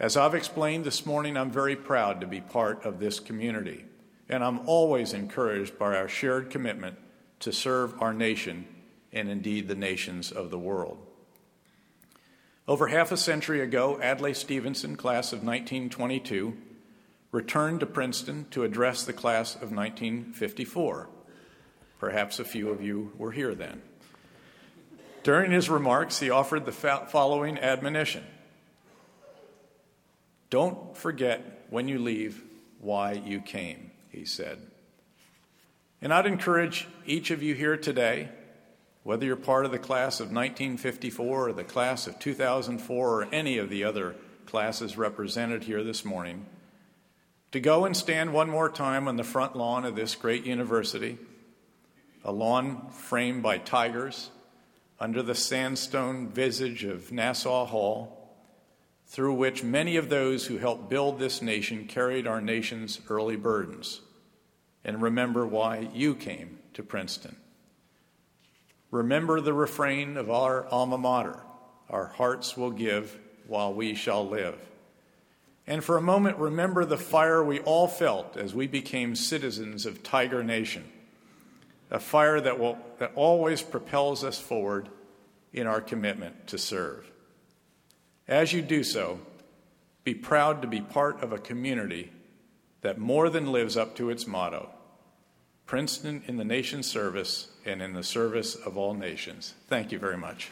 [0.00, 3.84] As I've explained this morning, I'm very proud to be part of this community,
[4.30, 6.96] and I'm always encouraged by our shared commitment
[7.40, 8.64] to serve our nation
[9.12, 10.96] and indeed the nations of the world.
[12.66, 16.56] Over half a century ago, Adlai Stevenson, class of 1922,
[17.30, 21.10] returned to Princeton to address the class of 1954.
[21.98, 23.82] Perhaps a few of you were here then.
[25.24, 28.24] During his remarks, he offered the following admonition
[30.50, 32.42] Don't forget when you leave
[32.80, 34.58] why you came, he said.
[36.02, 38.28] And I'd encourage each of you here today,
[39.04, 43.58] whether you're part of the class of 1954 or the class of 2004 or any
[43.58, 44.16] of the other
[44.46, 46.46] classes represented here this morning,
[47.52, 51.18] to go and stand one more time on the front lawn of this great university,
[52.24, 54.30] a lawn framed by tigers
[54.98, 58.19] under the sandstone visage of Nassau Hall,
[59.10, 64.00] through which many of those who helped build this nation carried our nation's early burdens.
[64.84, 67.34] And remember why you came to Princeton.
[68.92, 71.40] Remember the refrain of our alma mater
[71.90, 74.56] our hearts will give while we shall live
[75.66, 80.04] And for a moment, remember the fire we all felt as we became citizens of
[80.04, 80.84] Tiger Nation,
[81.90, 84.88] a fire that, will, that always propels us forward
[85.52, 87.09] in our commitment to serve.
[88.30, 89.18] As you do so,
[90.04, 92.12] be proud to be part of a community
[92.80, 94.70] that more than lives up to its motto
[95.66, 99.54] Princeton in the nation's service and in the service of all nations.
[99.68, 100.50] Thank you very much.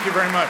[0.00, 0.48] Thank you very much.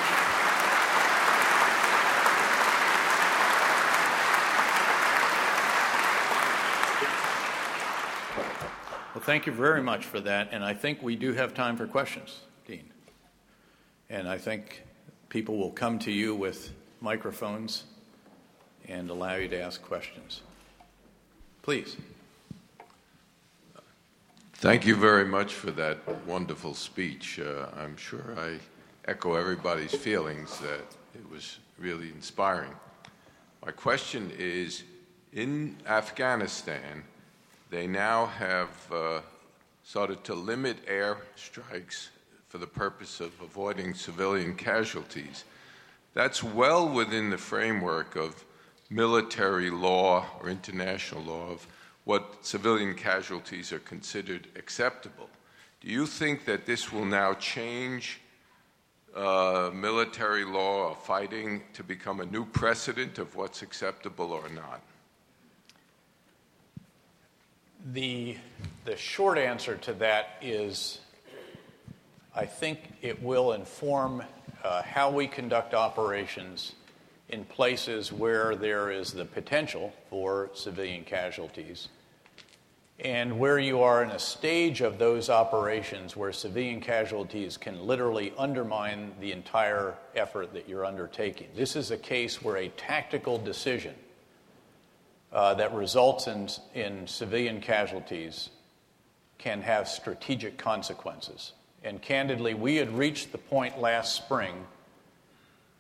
[9.13, 10.51] Well, thank you very much for that.
[10.53, 12.85] And I think we do have time for questions, Dean.
[14.09, 14.85] And I think
[15.31, 16.71] people will come to you with
[17.01, 17.87] microphones
[18.87, 20.43] and allow you to ask questions.
[21.63, 21.97] Please.
[24.53, 27.41] Thank you very much for that wonderful speech.
[27.41, 28.61] Uh, I'm sure I
[29.11, 30.85] echo everybody's feelings that
[31.17, 32.71] it was really inspiring.
[33.67, 34.85] My question is
[35.33, 37.03] in Afghanistan,
[37.71, 39.21] they now have uh,
[39.83, 42.11] started to limit air strikes
[42.47, 45.43] for the purpose of avoiding civilian casualties.
[46.15, 48.45] That's well within the framework of
[48.91, 51.67] military law or international law of
[52.05, 55.29] what civilian casualties are considered acceptable.
[55.81, 58.21] Do you think that this will now change
[59.15, 64.81] uh, military law of fighting to become a new precedent of what's acceptable or not?
[67.93, 68.37] The,
[68.85, 71.01] the short answer to that is
[72.35, 74.23] I think it will inform
[74.63, 76.75] uh, how we conduct operations
[77.29, 81.89] in places where there is the potential for civilian casualties
[83.05, 88.33] and where you are in a stage of those operations where civilian casualties can literally
[88.37, 91.49] undermine the entire effort that you're undertaking.
[91.57, 93.95] This is a case where a tactical decision
[95.33, 98.51] uh, that results in, in civilian casualties
[99.39, 101.53] can have strategic consequences.
[101.83, 104.67] And candidly, we had reached the point last spring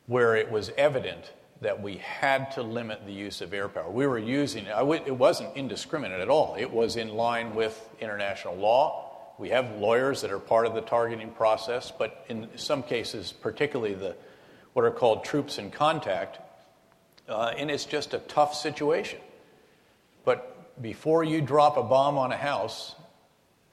[0.06, 3.90] where it was evident that we had to limit the use of air power.
[3.90, 4.74] We were using it,
[5.06, 6.56] it wasn't indiscriminate at all.
[6.58, 9.34] It was in line with international law.
[9.38, 13.94] We have lawyers that are part of the targeting process, but in some cases, particularly
[13.94, 14.16] the
[14.72, 16.38] what are called troops in contact,
[17.28, 19.18] uh, and it's just a tough situation.
[20.24, 22.94] But before you drop a bomb on a house,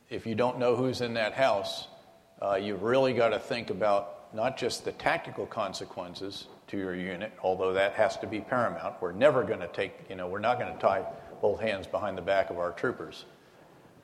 [0.09, 1.87] if you don't know who's in that house,
[2.41, 7.31] uh, you've really got to think about not just the tactical consequences, to your unit,
[7.41, 8.95] although that has to be paramount.
[9.01, 11.05] We're never going to take, you know, we're not going to tie
[11.41, 13.25] both hands behind the back of our troopers.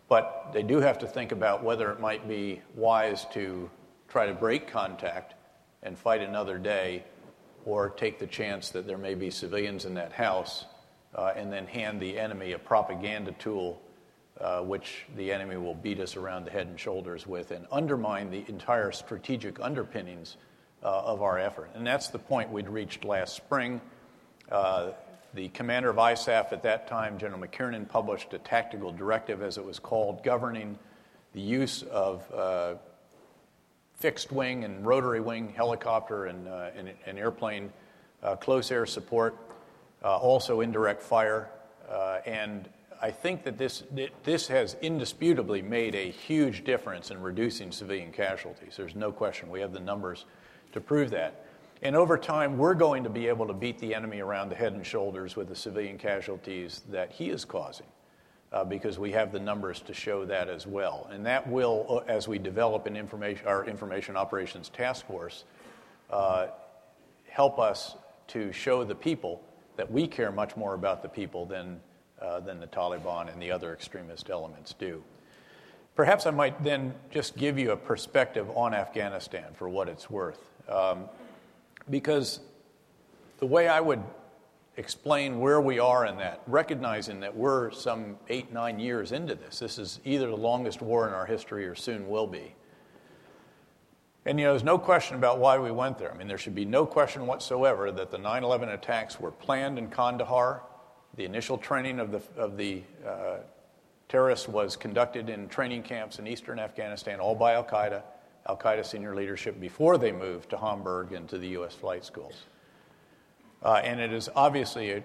[0.07, 3.69] But they do have to think about whether it might be wise to
[4.07, 5.35] try to break contact
[5.81, 7.03] and fight another day
[7.65, 10.65] or take the chance that there may be civilians in that house
[11.15, 13.81] uh, and then hand the enemy a propaganda tool
[14.39, 18.29] uh, which the enemy will beat us around the head and shoulders with and undermine
[18.29, 20.37] the entire strategic underpinnings
[20.89, 21.69] of our effort.
[21.75, 23.81] And that's the point we'd reached last spring.
[24.51, 24.91] Uh,
[25.33, 29.65] the commander of ISAF at that time, General McKiernan, published a tactical directive, as it
[29.65, 30.77] was called, governing
[31.33, 32.75] the use of uh,
[33.95, 37.71] fixed wing and rotary wing helicopter and, uh, and, and airplane
[38.21, 39.35] uh, close air support,
[40.03, 41.49] uh, also indirect fire.
[42.25, 42.69] and
[43.01, 43.83] I think that this,
[44.23, 48.75] this has indisputably made a huge difference in reducing civilian casualties.
[48.77, 49.49] There's no question.
[49.49, 50.23] We have the numbers
[50.73, 51.45] to prove that.
[51.81, 54.73] And over time, we're going to be able to beat the enemy around the head
[54.73, 57.87] and shoulders with the civilian casualties that he is causing.
[58.53, 61.09] Uh, because we have the numbers to show that as well.
[61.11, 65.45] And that will, uh, as we develop an information, our information operations task force,
[66.11, 66.49] uh,
[67.27, 67.95] help us
[68.27, 69.41] to show the people
[69.75, 71.81] that we care much more about the people than,
[72.21, 75.03] uh, than the Taliban and the other extremist elements do.
[75.95, 80.52] Perhaps I might then just give you a perspective on Afghanistan for what it's worth.
[80.69, 81.05] Um,
[81.89, 82.39] because
[83.39, 84.01] the way I would
[84.77, 89.59] explain where we are in that, recognizing that we're some eight, nine years into this,
[89.59, 92.55] this is either the longest war in our history or soon will be.
[94.25, 96.11] And you know, there's no question about why we went there.
[96.11, 99.77] I mean, there should be no question whatsoever that the 9 11 attacks were planned
[99.77, 100.63] in Kandahar.
[101.15, 103.37] The initial training of the, of the uh,
[104.07, 108.03] terrorists was conducted in training camps in eastern Afghanistan, all by Al Qaeda,
[108.47, 111.73] Al Qaeda senior leadership, before they moved to Hamburg and to the U.S.
[111.73, 112.43] flight schools.
[113.63, 115.03] Uh, and it is obviously a,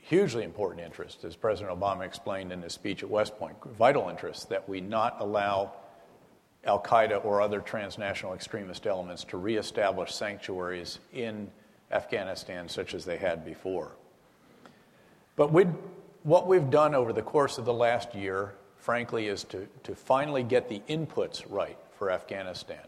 [0.00, 4.48] hugely important interest, as President Obama explained in his speech at West Point, vital interest
[4.48, 5.72] that we not allow
[6.64, 11.50] Al Qaeda or other transnational extremist elements to reestablish sanctuaries in
[11.90, 13.92] Afghanistan such as they had before.
[15.34, 15.50] But
[16.22, 20.44] what we've done over the course of the last year, frankly, is to, to finally
[20.44, 22.78] get the inputs right for Afghanistan.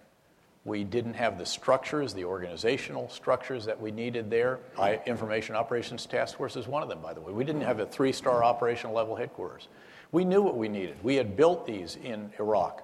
[0.64, 4.58] We didn't have the structures, the organizational structures that we needed there.
[4.78, 7.32] I, Information Operations Task Force is one of them, by the way.
[7.32, 9.68] We didn't have a three star operational level headquarters.
[10.12, 10.96] We knew what we needed.
[11.02, 12.82] We had built these in Iraq,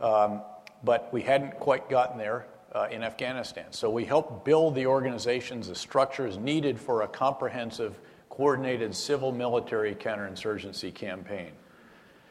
[0.00, 0.42] um,
[0.82, 3.66] but we hadn't quite gotten there uh, in Afghanistan.
[3.70, 9.94] So we helped build the organizations, the structures needed for a comprehensive, coordinated civil military
[9.94, 11.52] counterinsurgency campaign.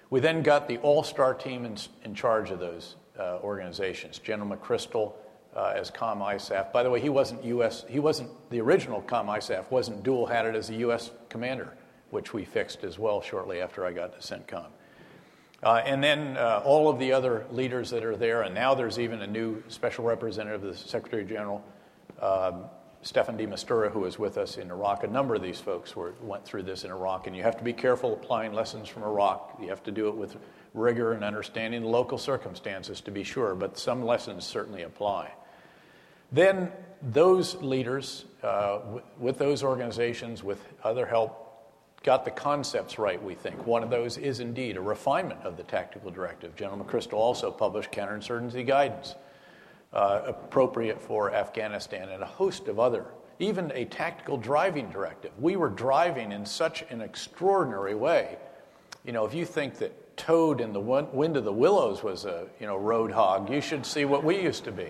[0.10, 4.20] We then got the all star team in, in charge of those uh, organizations.
[4.20, 5.14] General McChrystal
[5.56, 6.72] uh, as COM ISAF.
[6.72, 7.86] By the way, he wasn't U.S.
[7.88, 9.70] He wasn't the original COM ISAF.
[9.70, 11.12] wasn't dual hatted as a U.S.
[11.30, 11.74] commander,
[12.10, 14.68] which we fixed as well shortly after I got to CENTCOM.
[15.62, 19.00] Uh, and then uh, all of the other leaders that are there, and now there's
[19.00, 21.64] even a new special representative, the Secretary General,
[23.04, 25.04] Staffan de who is with us in Iraq.
[25.04, 27.64] A number of these folks were, went through this in Iraq, and you have to
[27.64, 29.58] be careful applying lessons from Iraq.
[29.62, 30.38] You have to do it with
[30.74, 35.34] rigor and understanding the local circumstances to be sure, but some lessons certainly apply.
[36.32, 41.44] Then those leaders, uh, w- with those organizations, with other help,
[42.04, 43.68] got the concepts right, we think.
[43.68, 46.56] One of those is indeed a refinement of the tactical directive.
[46.56, 49.16] General McChrystal also published counterinsurgency guidance
[49.94, 53.06] uh, appropriate for Afghanistan and a host of other,
[53.40, 55.32] even a tactical driving directive.
[55.40, 58.38] We were driving in such an extraordinary way.
[59.06, 62.48] You know, if you think that toad in the wind of the willows was a
[62.60, 63.50] you know road hog.
[63.50, 64.90] You should see what we used to be.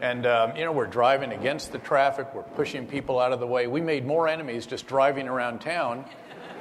[0.00, 2.34] And um, you know we're driving against the traffic.
[2.34, 3.66] We're pushing people out of the way.
[3.66, 6.04] We made more enemies just driving around town.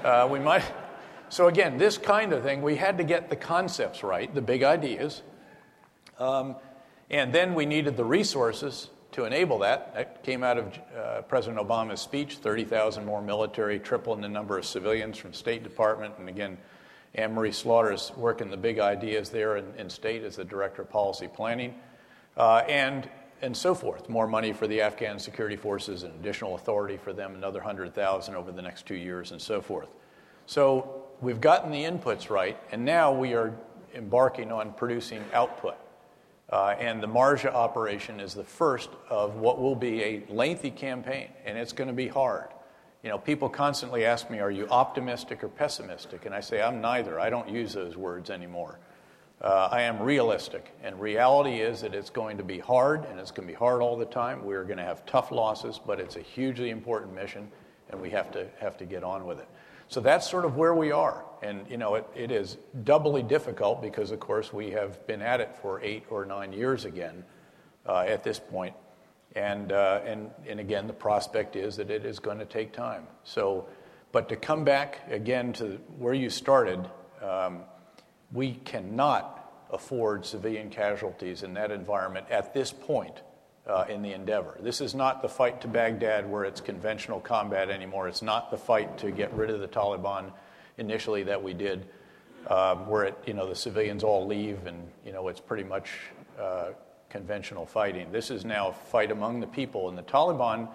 [0.04, 0.64] Uh, we might.
[1.30, 4.64] So again, this kind of thing, we had to get the concepts right, the big
[4.64, 5.22] ideas,
[6.20, 6.58] um,
[7.12, 9.94] and then we needed the resources to enable that.
[9.94, 14.66] That came out of uh, President Obama's speech: 30,000 more military, tripling the number of
[14.66, 16.58] civilians from State Department, and again
[17.14, 20.84] Anne Marie Slaughter is working the big ideas there in, in state as the director
[20.84, 21.76] of policy planning,
[22.38, 23.10] uh, and
[23.42, 24.08] and so forth.
[24.08, 28.36] More money for the Afghan security forces, and additional authority for them, another hundred thousand
[28.36, 29.90] over the next two years, and so forth.
[30.46, 33.54] So we've gotten the inputs right, and now we are
[33.94, 35.76] embarking on producing output.
[36.52, 41.30] Uh, and the Marja operation is the first of what will be a lengthy campaign,
[41.46, 42.50] and it's going to be hard.
[43.04, 46.26] You know, people constantly ask me, Are you optimistic or pessimistic?
[46.26, 47.20] And I say, I'm neither.
[47.20, 48.80] I don't use those words anymore.
[49.42, 50.72] Uh, I am realistic.
[50.84, 53.82] And reality is that it's going to be hard, and it's going to be hard
[53.82, 54.44] all the time.
[54.44, 57.50] We're going to have tough losses, but it's a hugely important mission,
[57.90, 59.48] and we have to, have to get on with it.
[59.92, 61.26] So that's sort of where we are.
[61.44, 65.42] And, you know, it, it is doubly difficult because, of course, we have been at
[65.42, 67.26] it for eight or nine years again
[67.86, 68.74] uh, at this point.
[69.36, 73.06] And, uh, and, and again, the prospect is that it is going to take time.
[73.26, 73.68] So,
[74.14, 76.90] but to come back again to where you started,
[77.22, 77.60] um,
[78.32, 83.24] we cannot afford civilian casualties in that environment at this point
[83.68, 84.58] uh, in the endeavor.
[84.60, 88.08] This is not the fight to Baghdad where it's conventional combat anymore.
[88.08, 90.32] It's not the fight to get rid of the Taliban
[90.78, 91.88] initially that we did,
[92.48, 95.92] um, where it, you know, the civilians all leave and you know, it's pretty much
[96.40, 96.72] uh,
[97.10, 98.12] conventional fighting.
[98.12, 100.68] This is now a fight among the people, and the Taliban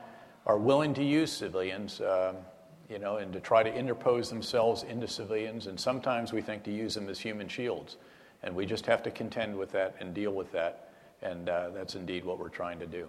[0.44, 2.36] are willing to use civilians, um,
[2.88, 6.70] you know, and to try to interpose themselves into civilians, and sometimes we think to
[6.70, 7.96] use them as human shields.
[8.42, 10.85] And we just have to contend with that and deal with that,
[11.22, 13.08] and uh, that's indeed what we're trying to do.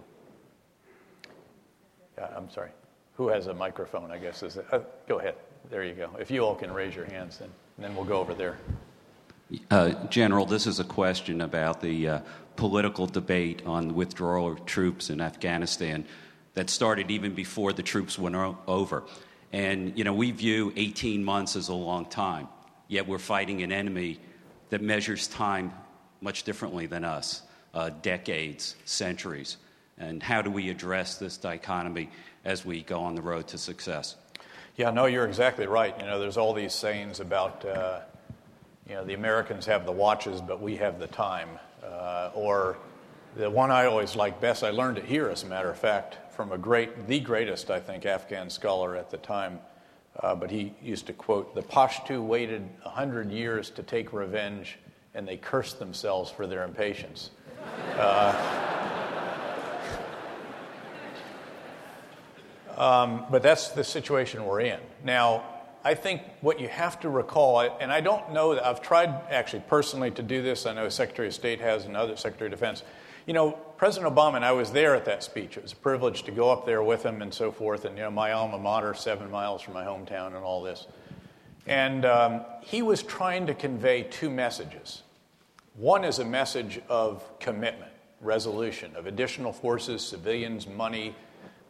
[2.20, 2.70] Uh, I'm sorry.
[3.14, 4.42] Who has a microphone, I guess?
[4.42, 5.34] Is it, uh, go ahead.
[5.70, 6.10] There you go.
[6.18, 8.58] If you all can raise your hands, then, then we'll go over there.
[9.70, 12.20] Uh, General, this is a question about the uh,
[12.56, 16.04] political debate on the withdrawal of troops in Afghanistan
[16.54, 18.36] that started even before the troops went
[18.66, 19.04] over.
[19.52, 22.48] And, you know, we view 18 months as a long time,
[22.88, 24.20] yet we're fighting an enemy
[24.70, 25.72] that measures time
[26.20, 27.42] much differently than us
[27.74, 29.56] uh, decades, centuries.
[29.98, 32.10] And how do we address this dichotomy
[32.44, 34.16] as we go on the road to success?
[34.76, 35.94] Yeah, no, you're exactly right.
[35.98, 38.00] You know, there's all these sayings about, uh,
[38.88, 41.48] you know, the Americans have the watches, but we have the time.
[41.84, 42.76] Uh, or
[43.36, 46.18] the one I always like best, I learned it here, as a matter of fact,
[46.34, 49.60] from a great, the greatest, I think, Afghan scholar at the time,
[50.20, 54.78] Uh, but he used to quote The Pashtu waited 100 years to take revenge,
[55.14, 57.30] and they cursed themselves for their impatience.
[57.96, 58.34] Uh,
[62.76, 64.80] um, but that's the situation we're in.
[65.04, 65.44] Now,
[65.84, 69.62] I think what you have to recall, and I don't know that I've tried actually
[69.68, 70.66] personally to do this.
[70.66, 72.82] I know Secretary of State has and other Secretary of Defense.
[73.26, 75.56] You know, President Obama and I was there at that speech.
[75.56, 77.84] It was a privilege to go up there with him and so forth.
[77.84, 80.86] And, you know, my alma mater, seven miles from my hometown, and all this.
[81.66, 85.02] And um, he was trying to convey two messages.
[85.78, 91.14] One is a message of commitment, resolution, of additional forces, civilians, money,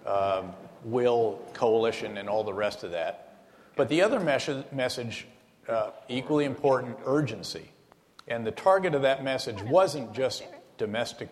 [0.06, 3.36] um, will, coalition, and all the rest of that.
[3.76, 5.26] But the other mes- message,
[5.68, 7.70] uh, equally important, urgency.
[8.26, 10.42] And the target of that message wasn't just
[10.78, 11.28] domestic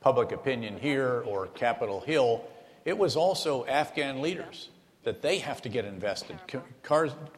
[0.00, 2.42] public opinion here or Capitol Hill,
[2.86, 4.70] it was also Afghan leaders
[5.02, 6.38] that they have to get invested.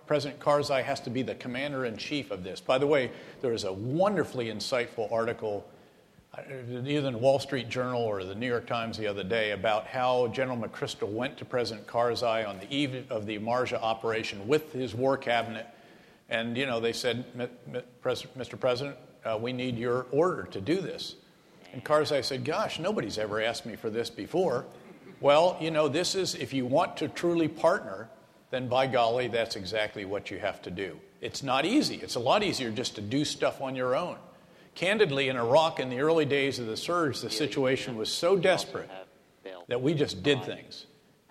[0.06, 2.60] President Karzai has to be the commander in chief of this.
[2.60, 5.64] By the way, there was a wonderfully insightful article
[6.38, 9.86] either in the Wall Street Journal or the New York Times the other day about
[9.86, 14.72] how General McChrystal went to President Karzai on the eve of the Marja operation with
[14.72, 15.66] his war cabinet.
[16.30, 17.26] And, you know, they said,
[17.68, 18.58] Mr.
[18.58, 21.16] President, uh, we need your order to do this.
[21.74, 24.64] And Karzai said, Gosh, nobody's ever asked me for this before.
[25.22, 28.08] Well, you know, this is, if you want to truly partner,
[28.50, 30.98] then by golly, that's exactly what you have to do.
[31.20, 31.94] It's not easy.
[32.02, 34.16] It's a lot easier just to do stuff on your own.
[34.74, 38.90] Candidly, in Iraq, in the early days of the surge, the situation was so desperate
[39.68, 40.86] that we just did things.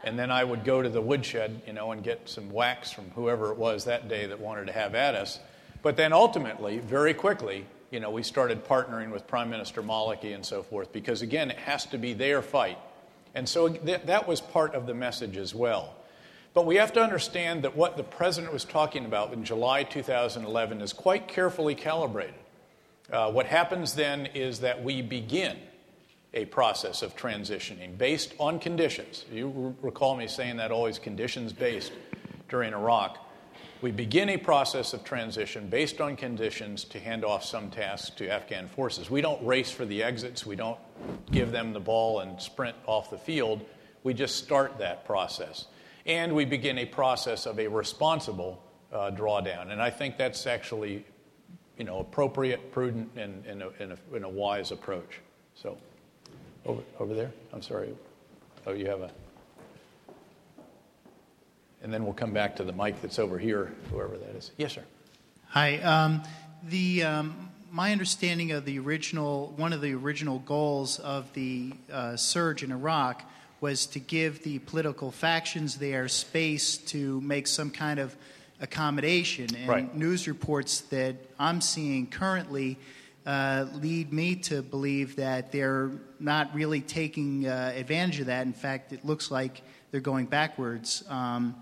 [0.05, 3.09] And then I would go to the woodshed, you know, and get some wax from
[3.09, 5.41] whoever it was that day that wanted to have at us.
[5.81, 10.45] But then ultimately, very quickly, you know, we started partnering with Prime Minister Maliki and
[10.45, 12.77] so forth because, again, it has to be their fight.
[13.33, 15.95] And so th- that was part of the message as well.
[16.53, 20.81] But we have to understand that what the president was talking about in July 2011
[20.81, 22.35] is quite carefully calibrated.
[23.11, 25.57] Uh, what happens then is that we begin
[26.33, 29.25] a process of transitioning based on conditions.
[29.31, 31.91] You recall me saying that always conditions based
[32.49, 33.17] during Iraq.
[33.81, 38.29] We begin a process of transition based on conditions to hand off some tasks to
[38.29, 39.09] Afghan forces.
[39.09, 40.77] We don't race for the exits, we don't
[41.31, 43.65] give them the ball and sprint off the field.
[44.03, 45.67] We just start that process.
[46.05, 49.71] And we begin a process of a responsible uh, drawdown.
[49.71, 51.05] And I think that's actually
[51.77, 55.19] you know, appropriate, prudent, and, and, a, and, a, and a wise approach.
[55.55, 55.77] So,
[56.65, 57.95] over, over there, I'm sorry.
[58.67, 59.11] Oh, you have a.
[61.81, 64.51] And then we'll come back to the mic that's over here, whoever that is.
[64.57, 64.83] Yes, sir.
[65.47, 65.79] Hi.
[65.79, 66.21] Um,
[66.63, 72.17] the um, my understanding of the original one of the original goals of the uh,
[72.17, 73.23] surge in Iraq
[73.61, 78.15] was to give the political factions there space to make some kind of
[78.59, 79.47] accommodation.
[79.55, 79.95] And right.
[79.95, 82.77] news reports that I'm seeing currently
[83.25, 88.45] uh, lead me to believe that they're not really taking uh, advantage of that.
[88.45, 89.61] In fact, it looks like
[89.91, 91.55] they're going backwards um,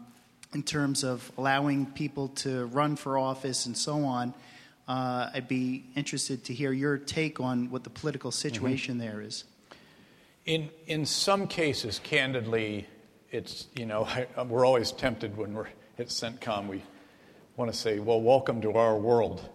[0.55, 4.33] in terms of allowing people to run for office and so on.
[4.89, 8.49] Uh, I'd be interested to hear your take on what the political mm-hmm.
[8.49, 9.07] situation mm-hmm.
[9.07, 9.45] there is.
[10.45, 12.87] In in some cases, candidly,
[13.31, 14.03] it's you know
[14.35, 15.67] I, we're always tempted when we're
[15.99, 16.81] at CENTCOM, we
[17.57, 19.47] want to say, well, welcome to our world.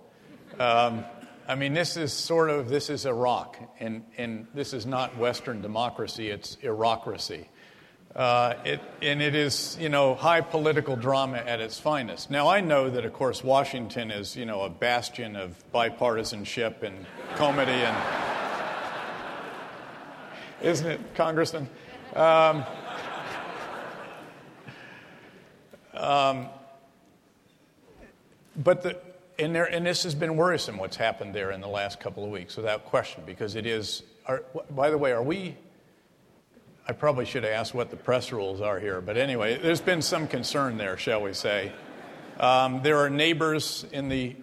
[0.60, 1.06] Um,
[1.48, 5.62] I mean, this is sort of, this is Iraq, and, and this is not Western
[5.62, 7.46] democracy, it's Irocracy.
[8.14, 12.30] Uh, it, and it is, you know, high political drama at its finest.
[12.30, 17.06] Now, I know that, of course, Washington is, you know, a bastion of bipartisanship and
[17.34, 17.96] comity and...
[20.62, 21.68] Isn't it, Congressman?
[22.14, 22.64] Um,
[25.92, 26.48] um,
[28.56, 28.96] but the,
[29.40, 32.30] and, there, and this has been worrisome what's happened there in the last couple of
[32.30, 34.04] weeks, without question, because it is.
[34.26, 35.56] Are, by the way, are we?
[36.86, 40.02] I probably should have asked what the press rules are here, but anyway, there's been
[40.02, 41.72] some concern there, shall we say.
[42.38, 44.36] Um, there are neighbors in the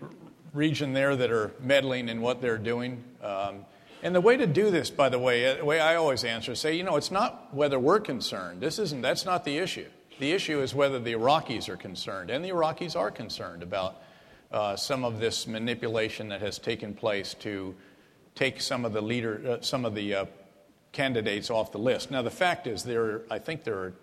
[0.53, 3.03] region there that are meddling in what they're doing.
[3.21, 3.65] Um,
[4.01, 6.59] and the way to do this, by the way, the way I always answer, is
[6.59, 8.59] say, you know, it's not whether we're concerned.
[8.59, 9.01] This isn't.
[9.01, 9.87] That's not the issue.
[10.19, 14.01] The issue is whether the Iraqis are concerned, and the Iraqis are concerned about
[14.51, 17.75] uh, some of this manipulation that has taken place to
[18.33, 20.25] take some of the leader, uh, some of the uh,
[20.91, 22.11] candidates off the list.
[22.11, 23.93] Now, the fact is, there, I think there are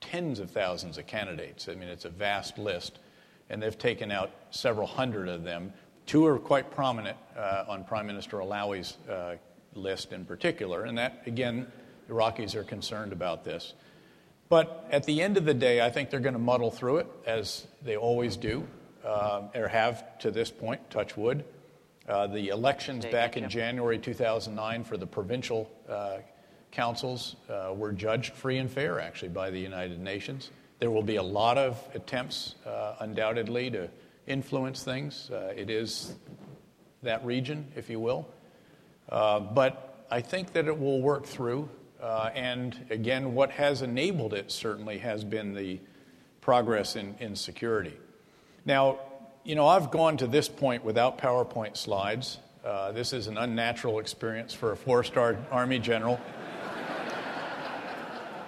[0.00, 1.68] tens of thousands of candidates.
[1.68, 2.98] I mean, it's a vast list,
[3.48, 5.72] and they've taken out several hundred of them.
[6.06, 9.36] Two are quite prominent uh, on Prime Minister Allawi's uh,
[9.74, 11.70] list in particular, and that again,
[12.08, 13.74] Iraqis are concerned about this.
[14.48, 17.06] But at the end of the day, I think they're going to muddle through it,
[17.24, 18.66] as they always do,
[19.04, 21.44] uh, or have to this point, touch wood.
[22.08, 26.18] Uh, the elections back in January 2009 for the provincial uh,
[26.72, 30.50] councils uh, were judged free and fair, actually, by the United Nations.
[30.80, 33.88] There will be a lot of attempts, uh, undoubtedly, to
[34.26, 35.30] influence things.
[35.30, 36.14] Uh, it is
[37.02, 38.26] that region, if you will.
[39.08, 41.68] Uh, but I think that it will work through.
[42.00, 45.78] Uh, and again, what has enabled it certainly has been the
[46.40, 47.96] progress in, in security.
[48.64, 48.98] Now,
[49.44, 52.38] you know, I've gone to this point without PowerPoint slides.
[52.64, 56.20] Uh, this is an unnatural experience for a four star Army general.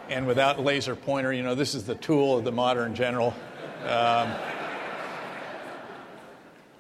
[0.09, 3.35] And without laser pointer, you know, this is the tool of the modern general.
[3.87, 4.33] Um,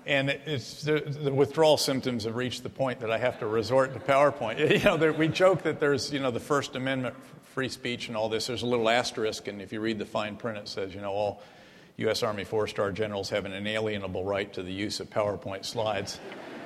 [0.06, 3.94] and it's the, the, withdrawal symptoms have reached the point that I have to resort
[3.94, 4.58] to PowerPoint.
[4.78, 7.14] You know, there, we joke that there's you know the First Amendment,
[7.54, 8.46] free speech, and all this.
[8.46, 11.12] There's a little asterisk, and if you read the fine print, it says you know
[11.12, 11.42] all
[11.98, 12.22] U.S.
[12.22, 16.18] Army four-star generals have an inalienable right to the use of PowerPoint slides.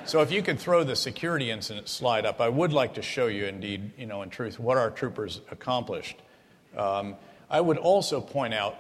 [0.05, 3.27] So if you could throw the security incident slide up, I would like to show
[3.27, 6.17] you, indeed, you know, in truth, what our troopers accomplished.
[6.79, 7.17] Um,
[7.51, 8.77] I would also point out,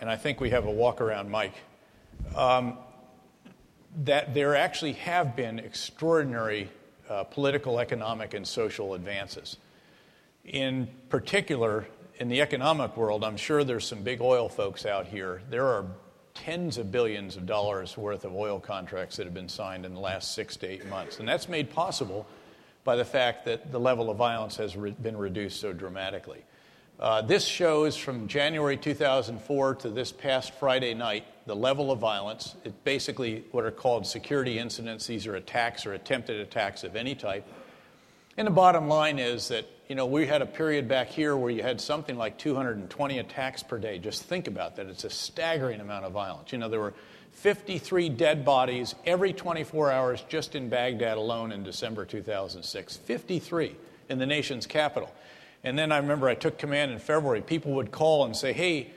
[0.00, 1.52] and I think we have a walk-around mic.
[2.34, 2.78] Um,
[4.04, 6.70] that there actually have been extraordinary
[7.08, 9.58] uh, political, economic, and social advances.
[10.44, 11.86] In particular,
[12.18, 15.42] in the economic world, I'm sure there's some big oil folks out here.
[15.50, 15.84] There are
[16.34, 20.00] tens of billions of dollars worth of oil contracts that have been signed in the
[20.00, 21.18] last six to eight months.
[21.18, 22.26] And that's made possible
[22.84, 26.44] by the fact that the level of violence has re- been reduced so dramatically.
[27.02, 32.54] Uh, this shows from January 2004 to this past Friday night the level of violence.
[32.62, 35.08] It's basically what are called security incidents.
[35.08, 37.44] These are attacks or attempted attacks of any type.
[38.36, 41.50] And the bottom line is that, you know, we had a period back here where
[41.50, 43.98] you had something like 220 attacks per day.
[43.98, 44.86] Just think about that.
[44.86, 46.52] It's a staggering amount of violence.
[46.52, 46.94] You know, there were
[47.32, 52.96] 53 dead bodies every 24 hours just in Baghdad alone in December 2006.
[52.96, 53.74] 53
[54.08, 55.12] in the nation's capital.
[55.64, 57.40] And then I remember I took command in February.
[57.40, 58.90] People would call and say, hey,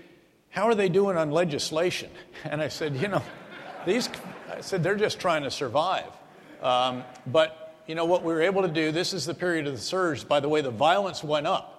[0.50, 2.10] how are they doing on legislation?
[2.46, 3.24] And I said, you know,
[3.86, 4.10] these,
[4.52, 6.12] I said, they're just trying to survive.
[6.62, 9.74] Um, but, you know, what we were able to do, this is the period of
[9.74, 10.28] the surge.
[10.28, 11.76] By the way, the violence went up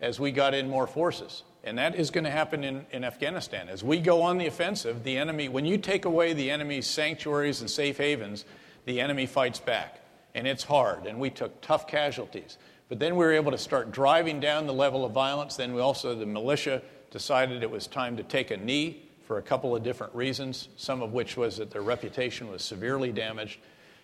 [0.00, 1.42] as we got in more forces.
[1.64, 3.68] And that is going to happen in, in Afghanistan.
[3.68, 7.60] As we go on the offensive, the enemy, when you take away the enemy's sanctuaries
[7.60, 8.44] and safe havens,
[8.84, 10.00] the enemy fights back.
[10.34, 11.06] And it's hard.
[11.06, 12.58] And we took tough casualties.
[12.88, 15.56] But then we were able to start driving down the level of violence.
[15.56, 19.42] Then we also, the militia decided it was time to take a knee for a
[19.42, 23.58] couple of different reasons, some of which was that their reputation was severely damaged.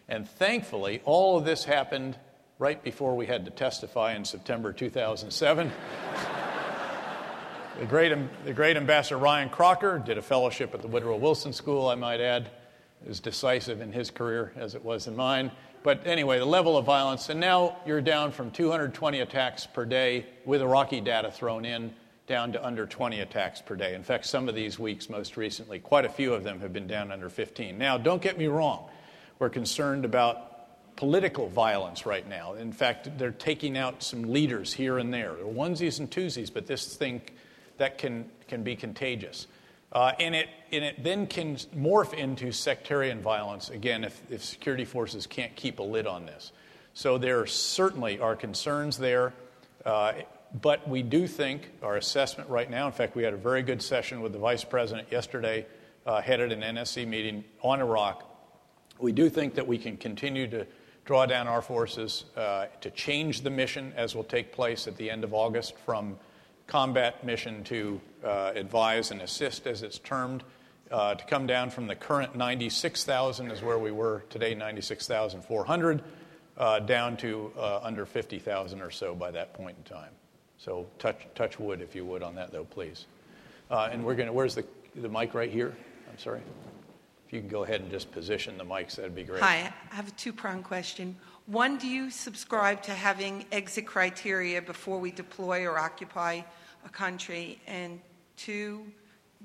[0.09, 2.17] And thankfully, all of this happened
[2.59, 5.71] right before we had to testify in September 2007.
[7.79, 11.89] the, great, the great Ambassador Ryan Crocker did a fellowship at the Woodrow Wilson School,
[11.89, 12.51] I might add.
[13.07, 15.51] Was decisive in his career as it was in mine.
[15.83, 20.27] But anyway, the level of violence, and now you're down from 220 attacks per day
[20.45, 21.95] with Iraqi data thrown in
[22.27, 23.95] down to under 20 attacks per day.
[23.95, 26.87] In fact, some of these weeks, most recently, quite a few of them have been
[26.87, 27.79] down under 15.
[27.79, 28.89] Now, don't get me wrong,
[29.39, 32.53] we're concerned about political violence right now.
[32.53, 35.33] In fact, they're taking out some leaders here and there.
[35.33, 37.23] Onesies and twosies, but this thing
[37.79, 39.47] that can, can be contagious.
[39.93, 44.85] Uh, and, it, and it then can morph into sectarian violence, again, if, if security
[44.85, 46.53] forces can't keep a lid on this.
[46.95, 49.33] So there certainly are concerns there.
[49.85, 50.13] Uh,
[50.61, 53.81] but we do think our assessment right now, in fact, we had a very good
[53.81, 55.67] session with the vice president yesterday,
[56.07, 58.25] uh, headed an NSC meeting on Iraq.
[58.99, 60.67] We do think that we can continue to
[61.05, 65.11] draw down our forces uh, to change the mission, as will take place at the
[65.11, 66.19] end of August, from
[66.71, 70.45] combat mission to uh, advise and assist, as it's termed,
[70.91, 76.03] uh, to come down from the current 96,000 is where we were today, 96,400,
[76.57, 80.13] uh, down to uh, under 50,000 or so by that point in time.
[80.59, 83.07] So touch, touch wood, if you would, on that, though, please.
[83.71, 84.65] Uh, and we're going to, where's the,
[84.95, 85.77] the mic right here?
[86.09, 86.41] I'm sorry.
[87.27, 89.43] If you can go ahead and just position the mics, that'd be great.
[89.43, 91.17] Hi, I have a two pronged question.
[91.47, 96.43] One, do you subscribe to having exit criteria before we deploy or occupy
[96.85, 97.61] a country?
[97.67, 98.01] And
[98.37, 98.85] two,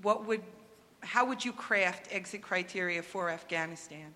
[0.01, 0.41] what would,
[1.01, 4.13] how would you craft exit criteria for Afghanistan?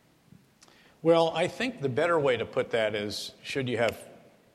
[1.01, 3.97] Well, I think the better way to put that is should you have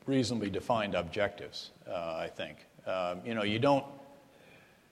[0.06, 2.58] reasonably defined objectives, uh, I think.
[2.86, 3.84] Um, you know, you don't,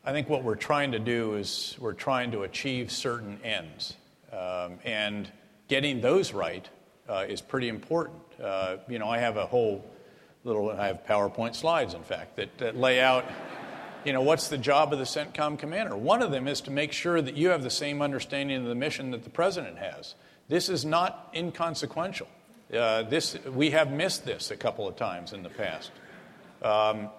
[0.05, 3.97] I think what we're trying to do is we're trying to achieve certain ends.
[4.33, 5.31] Um, and
[5.69, 6.67] getting those right
[7.09, 8.19] uh, is pretty important.
[8.43, 9.85] Uh, you know, I have a whole
[10.45, 13.25] little, I have PowerPoint slides, in fact, that, that lay out
[14.05, 15.97] you know, what's the job of the CENTCOM commander?
[15.97, 18.75] One of them is to make sure that you have the same understanding of the
[18.75, 20.15] mission that the president has.
[20.49, 22.29] This is not inconsequential.
[22.73, 25.91] Uh, this, we have missed this a couple of times in the past.
[26.63, 27.11] Um,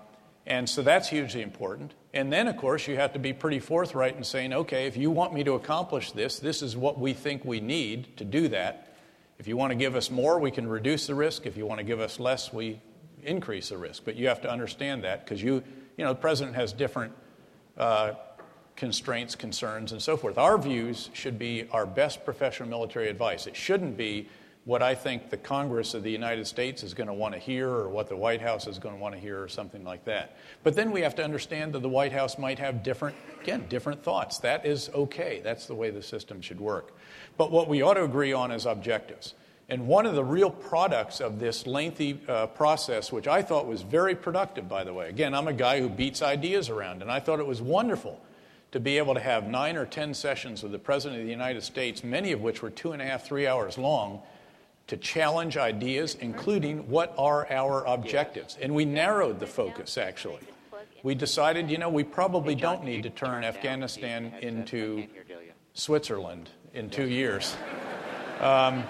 [0.46, 1.94] and so that's hugely important.
[2.14, 5.10] And then, of course, you have to be pretty forthright in saying, okay, if you
[5.10, 8.96] want me to accomplish this, this is what we think we need to do that.
[9.40, 11.46] If you want to give us more, we can reduce the risk.
[11.46, 12.82] If you want to give us less, we
[13.24, 14.04] increase the risk.
[14.06, 15.64] But you have to understand that because you,
[15.98, 17.14] you know, the president has different
[17.78, 18.14] uh,
[18.76, 20.38] constraints, concerns, and so forth.
[20.38, 23.48] Our views should be our best professional military advice.
[23.48, 24.28] It shouldn't be
[24.66, 27.70] what I think the Congress of the United States is going to want to hear
[27.70, 30.38] or what the White House is going to want to hear or something like that.
[30.64, 34.02] But then we have to understand that the White House might have different, again, different
[34.02, 34.40] thoughts.
[34.40, 35.42] That is okay.
[35.44, 36.96] That's the way the system should work.
[37.38, 39.34] But what we ought to agree on is objectives.
[39.70, 43.82] And one of the real products of this lengthy uh, process, which I thought was
[43.82, 47.20] very productive, by the way, again, I'm a guy who beats ideas around, and I
[47.20, 48.20] thought it was wonderful
[48.72, 51.64] to be able to have nine or ten sessions with the President of the United
[51.64, 54.22] States, many of which were two and a half, three hours long,
[54.88, 58.58] to challenge ideas, including what are our objectives.
[58.62, 60.42] And we narrowed the focus, actually.
[61.04, 65.06] We decided, you know, we probably don't need to turn Afghanistan into
[65.74, 67.56] Switzerland in two years.
[68.42, 68.84] Um,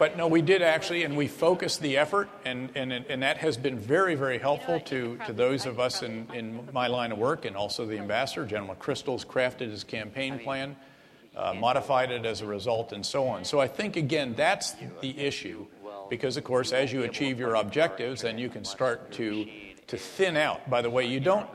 [0.00, 3.58] but no, we did actually, and we focused the effort, and, and, and that has
[3.58, 7.44] been very, very helpful to, to those of us in, in my line of work
[7.44, 8.46] and also the ambassador.
[8.46, 10.74] General McChrystal's crafted his campaign plan
[11.36, 13.44] uh, modified it as a result, and so on.
[13.44, 15.66] So I think, again, that's the issue,
[16.08, 19.46] because, of course, as you achieve your objectives, then you can start to,
[19.86, 20.70] to thin out.
[20.70, 21.46] By the way, you don't,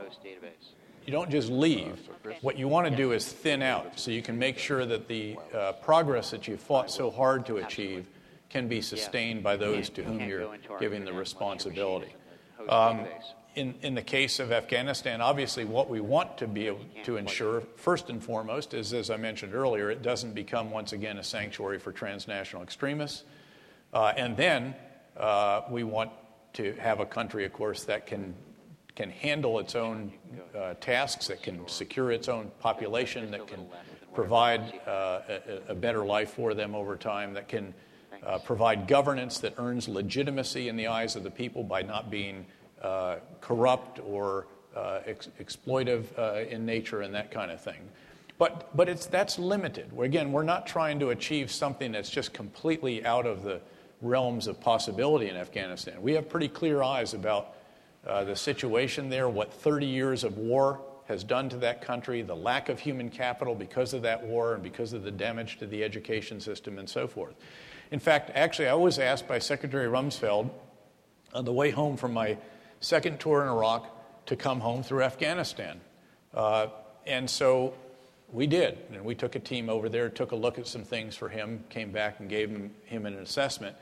[1.04, 2.08] you don't just leave.
[2.42, 5.36] What you want to do is thin out so you can make sure that the
[5.52, 8.06] uh, progress that you fought so hard to achieve
[8.48, 12.14] can be sustained by those to whom you're giving the responsibility.
[12.68, 13.06] Um,
[13.54, 17.62] in, in the case of Afghanistan, obviously, what we want to be able to ensure,
[17.76, 21.78] first and foremost, is as I mentioned earlier, it doesn't become once again a sanctuary
[21.78, 23.24] for transnational extremists.
[23.94, 24.74] Uh, and then
[25.16, 26.10] uh, we want
[26.54, 28.34] to have a country, of course, that can
[28.94, 30.10] can handle its own
[30.58, 33.66] uh, tasks, that can secure its own population, that can
[34.14, 37.74] provide uh, a, a, better life for them over time, that can
[38.26, 42.44] uh, provide governance that earns legitimacy in the eyes of the people by not being
[42.82, 47.88] uh, corrupt or uh, ex- exploitive uh, in nature and that kind of thing.
[48.38, 49.90] But, but it's, that's limited.
[49.98, 53.60] Again, we're not trying to achieve something that's just completely out of the
[54.02, 56.02] realms of possibility in Afghanistan.
[56.02, 57.54] We have pretty clear eyes about
[58.06, 62.36] uh, the situation there, what 30 years of war has done to that country, the
[62.36, 65.82] lack of human capital because of that war and because of the damage to the
[65.82, 67.34] education system and so forth.
[67.90, 70.50] In fact, actually, I was asked by Secretary Rumsfeld
[71.32, 72.38] on the way home from my
[72.80, 75.80] second tour in Iraq to come home through Afghanistan.
[76.34, 76.68] Uh,
[77.06, 77.74] and so
[78.32, 78.78] we did.
[78.92, 81.64] And we took a team over there, took a look at some things for him,
[81.68, 83.76] came back and gave him, him an assessment.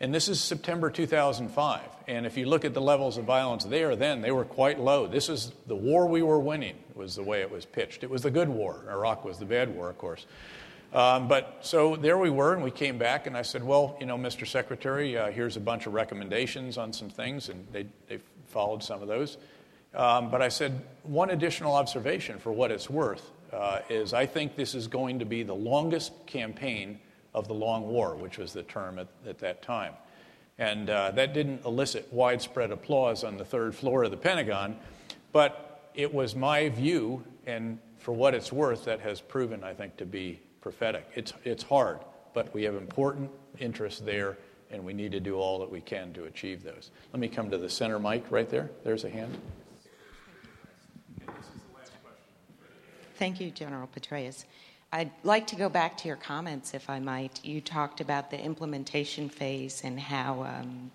[0.00, 1.80] And this is September 2005.
[2.08, 5.06] And if you look at the levels of violence there, then they were quite low.
[5.06, 8.02] This is the war we were winning, was the way it was pitched.
[8.02, 8.84] It was the good war.
[8.90, 10.26] Iraq was the bad war, of course.
[10.94, 14.06] Um, but so there we were, and we came back, and I said, Well, you
[14.06, 14.46] know, Mr.
[14.46, 19.02] Secretary, uh, here's a bunch of recommendations on some things, and they, they followed some
[19.02, 19.36] of those.
[19.92, 24.54] Um, but I said, one additional observation for what it's worth uh, is I think
[24.56, 26.98] this is going to be the longest campaign
[27.32, 29.94] of the Long War, which was the term at, at that time.
[30.58, 34.76] And uh, that didn't elicit widespread applause on the third floor of the Pentagon,
[35.32, 39.96] but it was my view, and for what it's worth, that has proven, I think,
[39.96, 41.06] to be prophetic.
[41.14, 41.98] It's, it's hard,
[42.32, 44.38] but we have important interests there
[44.70, 46.90] and we need to do all that we can to achieve those.
[47.12, 48.70] Let me come to the center mic right there.
[48.82, 49.36] There's a hand.
[53.16, 54.46] Thank you, General Petraeus.
[54.90, 57.44] I'd like to go back to your comments, if I might.
[57.44, 60.90] You talked about the implementation phase and how um,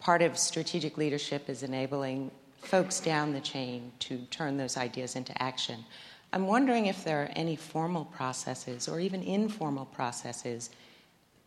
[0.00, 5.40] part of strategic leadership is enabling folks down the chain to turn those ideas into
[5.40, 5.84] action.
[6.32, 10.70] I'm wondering if there are any formal processes or even informal processes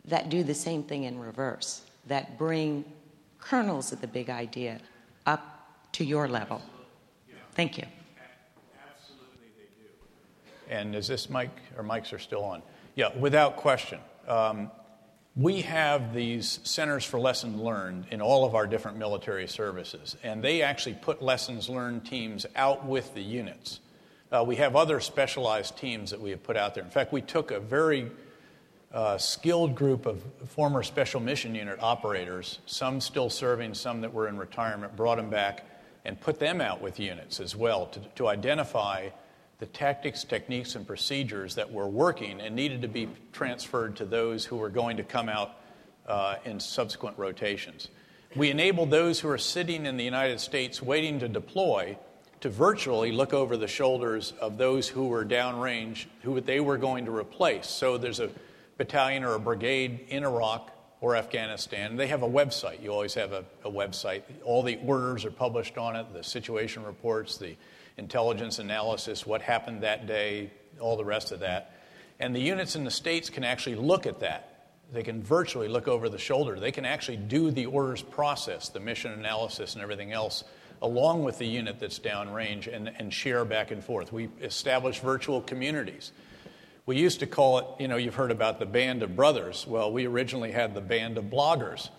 [0.05, 2.85] that do the same thing in reverse, that bring
[3.39, 4.79] kernels of the big idea
[5.25, 6.61] up to your level.
[7.53, 7.85] Thank you.
[8.89, 10.73] Absolutely, they do.
[10.73, 12.61] And is this mic, or mics are still on?
[12.95, 13.99] Yeah, without question.
[14.27, 14.71] Um,
[15.35, 20.43] we have these centers for lessons learned in all of our different military services, and
[20.43, 23.79] they actually put lessons learned teams out with the units.
[24.31, 26.83] Uh, we have other specialized teams that we have put out there.
[26.83, 28.11] In fact, we took a very
[28.93, 34.27] uh, skilled group of former Special Mission Unit operators, some still serving, some that were
[34.27, 35.65] in retirement, brought them back
[36.05, 39.09] and put them out with units as well to, to identify
[39.57, 44.45] the tactics, techniques, and procedures that were working and needed to be transferred to those
[44.45, 45.57] who were going to come out
[46.07, 47.89] uh, in subsequent rotations.
[48.35, 51.97] We enabled those who are sitting in the United States waiting to deploy
[52.41, 57.05] to virtually look over the shoulders of those who were downrange, who they were going
[57.05, 57.67] to replace.
[57.67, 58.29] So there's a
[58.77, 60.71] battalion or a brigade in Iraq
[61.01, 61.95] or Afghanistan.
[61.95, 62.81] They have a website.
[62.81, 64.23] You always have a, a website.
[64.43, 67.55] All the orders are published on it, the situation reports, the
[67.97, 71.73] intelligence analysis, what happened that day, all the rest of that.
[72.19, 74.45] And the units in the states can actually look at that.
[74.91, 76.59] They can virtually look over the shoulder.
[76.59, 80.43] They can actually do the orders process, the mission analysis, and everything else,
[80.81, 84.13] along with the unit that's downrange and, and share back and forth.
[84.13, 86.11] We establish virtual communities.
[86.85, 89.67] We used to call it, you know, you've heard about the band of brothers.
[89.67, 91.89] Well, we originally had the band of bloggers.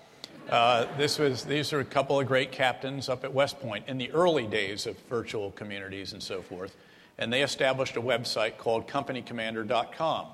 [0.48, 3.98] Uh, this was, these are a couple of great captains up at West Point in
[3.98, 6.76] the early days of virtual communities and so forth.
[7.18, 10.26] And they established a website called companycommander.com.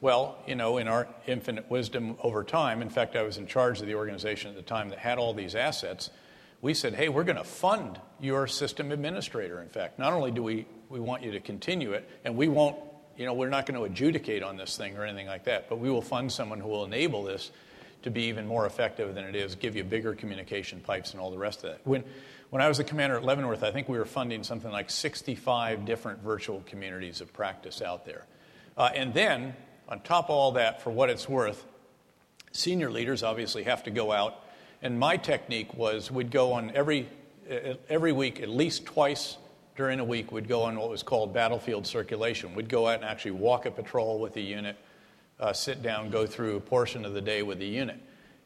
[0.00, 3.80] Well, you know, in our infinite wisdom over time, in fact, I was in charge
[3.80, 6.10] of the organization at the time that had all these assets.
[6.64, 9.98] We said, hey, we're going to fund your system administrator, in fact.
[9.98, 12.78] Not only do we, we want you to continue it, and we won't
[13.18, 15.78] you know, we're not going to adjudicate on this thing or anything like that, but
[15.78, 17.50] we will fund someone who will enable this
[18.02, 21.30] to be even more effective than it is, give you bigger communication pipes and all
[21.30, 21.86] the rest of that.
[21.86, 22.02] When,
[22.48, 25.84] when I was the commander at Leavenworth, I think we were funding something like 65
[25.84, 28.24] different virtual communities of practice out there.
[28.74, 29.54] Uh, and then,
[29.86, 31.62] on top of all that, for what it's worth,
[32.52, 34.43] senior leaders obviously have to go out.
[34.84, 37.08] And my technique was we'd go on every,
[37.88, 39.38] every week, at least twice
[39.76, 42.54] during a week we'd go on what was called battlefield circulation.
[42.54, 44.76] We'd go out and actually walk a patrol with the unit,
[45.40, 47.98] uh, sit down, go through a portion of the day with the unit.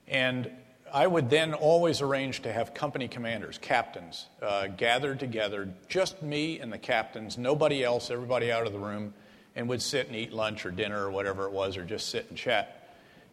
[0.07, 0.49] And
[0.95, 6.61] I would then always arrange to have company commanders, captains, uh, gathered together, just me
[6.61, 9.13] and the captains, nobody else, everybody out of the room,
[9.57, 12.27] and would sit and eat lunch or dinner or whatever it was, or just sit
[12.29, 12.78] and chat.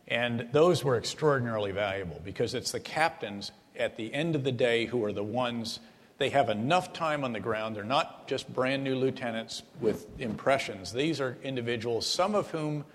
[0.08, 4.86] And those were extraordinarily valuable because it's the captains at the end of the day
[4.86, 5.80] who are the ones
[6.18, 7.76] they have enough time on the ground.
[7.76, 10.94] They're not just brand new lieutenants with impressions.
[10.94, 12.86] These are individuals, some of whom,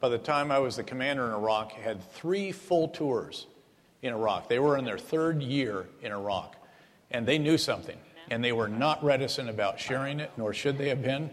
[0.00, 3.46] by the time I was the commander in Iraq, had three full tours
[4.00, 4.48] in Iraq.
[4.48, 6.56] They were in their third year in Iraq,
[7.10, 7.98] and they knew something,
[8.30, 11.30] and they were not reticent about sharing it, nor should they have been.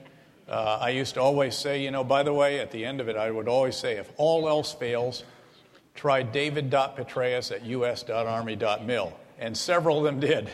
[0.48, 3.10] Uh, I used to always say, you know, by the way, at the end of
[3.10, 5.24] it, I would always say, if all else fails,
[5.94, 9.20] try david.petraeus at us.army.mil.
[9.40, 10.50] And several of them did.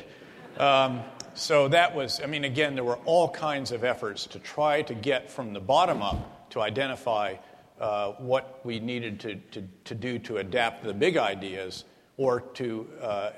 [0.57, 1.01] Um,
[1.35, 4.95] so that was, I mean, again, there were all kinds of efforts to try to
[4.95, 7.35] get from the bottom up to identify
[7.79, 11.85] uh, what we needed to, to, to, do to adapt the big ideas
[12.17, 13.31] or to uh,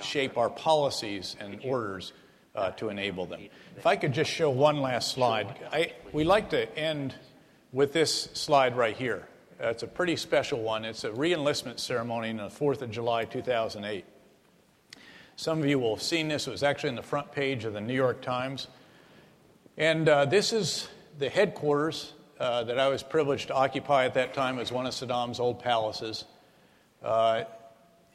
[0.00, 2.12] shape our policies and orders
[2.76, 3.48] to enable them.
[3.76, 5.56] If I could just show one last slide,
[6.12, 7.14] we like to end
[7.72, 9.26] with this slide right here.
[9.62, 10.84] Uh, it's a pretty special one.
[10.84, 14.04] It's a reenlistment ceremony on the 4th of July, 2008.
[15.36, 16.46] Some of you will have seen this.
[16.46, 18.68] It was actually in the front page of the New York Times.
[19.76, 20.86] And uh, this is
[21.18, 24.92] the headquarters uh, that I was privileged to occupy at that time as one of
[24.92, 26.24] Saddam's old palaces.
[27.02, 27.42] Uh,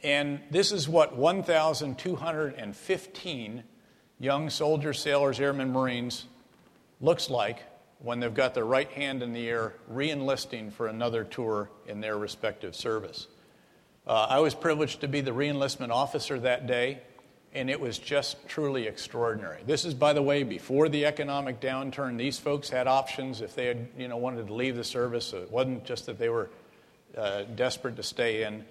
[0.03, 3.63] and this is what 1,215
[4.19, 6.25] young soldiers, sailors, airmen, Marines
[7.01, 7.63] looks like
[7.99, 12.01] when they've got their right hand in the air re enlisting for another tour in
[12.01, 13.27] their respective service.
[14.07, 17.01] Uh, I was privileged to be the reenlistment officer that day
[17.53, 19.61] and it was just truly extraordinary.
[19.65, 22.17] This is, by the way, before the economic downturn.
[22.17, 25.25] These folks had options if they had, you know, wanted to leave the service.
[25.25, 26.49] So it wasn't just that they were
[27.17, 28.65] uh, desperate to stay in.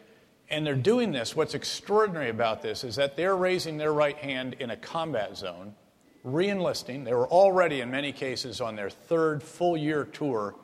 [0.50, 1.36] And they're doing this.
[1.36, 5.74] What's extraordinary about this is that they're raising their right hand in a combat zone,
[6.24, 7.04] reenlisting.
[7.04, 10.54] They were already, in many cases, on their third full year tour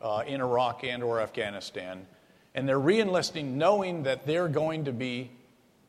[0.00, 2.06] uh, in Iraq and or Afghanistan,
[2.54, 5.30] and they're reenlisting, knowing that they're going to be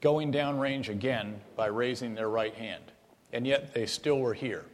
[0.02, 2.84] going downrange again by raising their right hand.
[3.32, 4.66] And yet they still were here.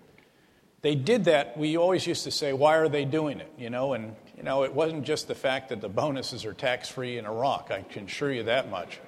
[0.81, 1.57] They did that.
[1.57, 3.51] We always used to say, why are they doing it?
[3.57, 6.89] You know, and you know, it wasn't just the fact that the bonuses are tax
[6.89, 7.69] free in Iraq.
[7.69, 8.99] I can assure you that much.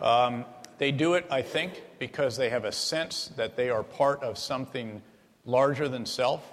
[0.00, 0.44] Um,
[0.78, 4.38] they do it, I think, because they have a sense that they are part of
[4.38, 5.02] something
[5.44, 6.44] larger than self.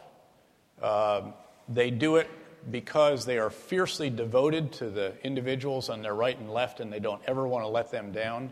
[0.81, 1.31] Uh,
[1.69, 2.27] they do it
[2.71, 6.99] because they are fiercely devoted to the individuals on their right and left, and they
[6.99, 8.51] don't ever want to let them down.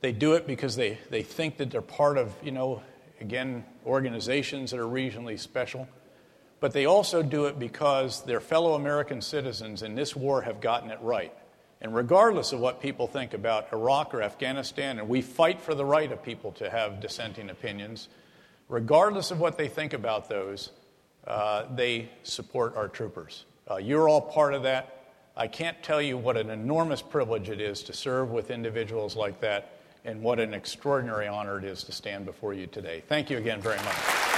[0.00, 2.82] They do it because they, they think that they're part of, you know,
[3.20, 5.88] again, organizations that are regionally special.
[6.60, 10.90] But they also do it because their fellow American citizens in this war have gotten
[10.90, 11.32] it right.
[11.80, 15.84] And regardless of what people think about Iraq or Afghanistan, and we fight for the
[15.84, 18.08] right of people to have dissenting opinions,
[18.68, 20.70] regardless of what they think about those,
[21.26, 23.44] uh, they support our troopers.
[23.70, 25.12] Uh, you're all part of that.
[25.36, 29.40] I can't tell you what an enormous privilege it is to serve with individuals like
[29.40, 29.75] that,
[30.06, 33.02] and what an extraordinary honor it is to stand before you today.
[33.08, 34.35] Thank you again very much.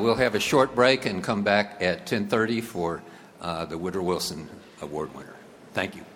[0.00, 3.02] We'll have a short break and come back at 10:30 for
[3.40, 4.48] uh, the Woodrow Wilson
[4.80, 5.34] Award winner.
[5.72, 6.07] Thank you.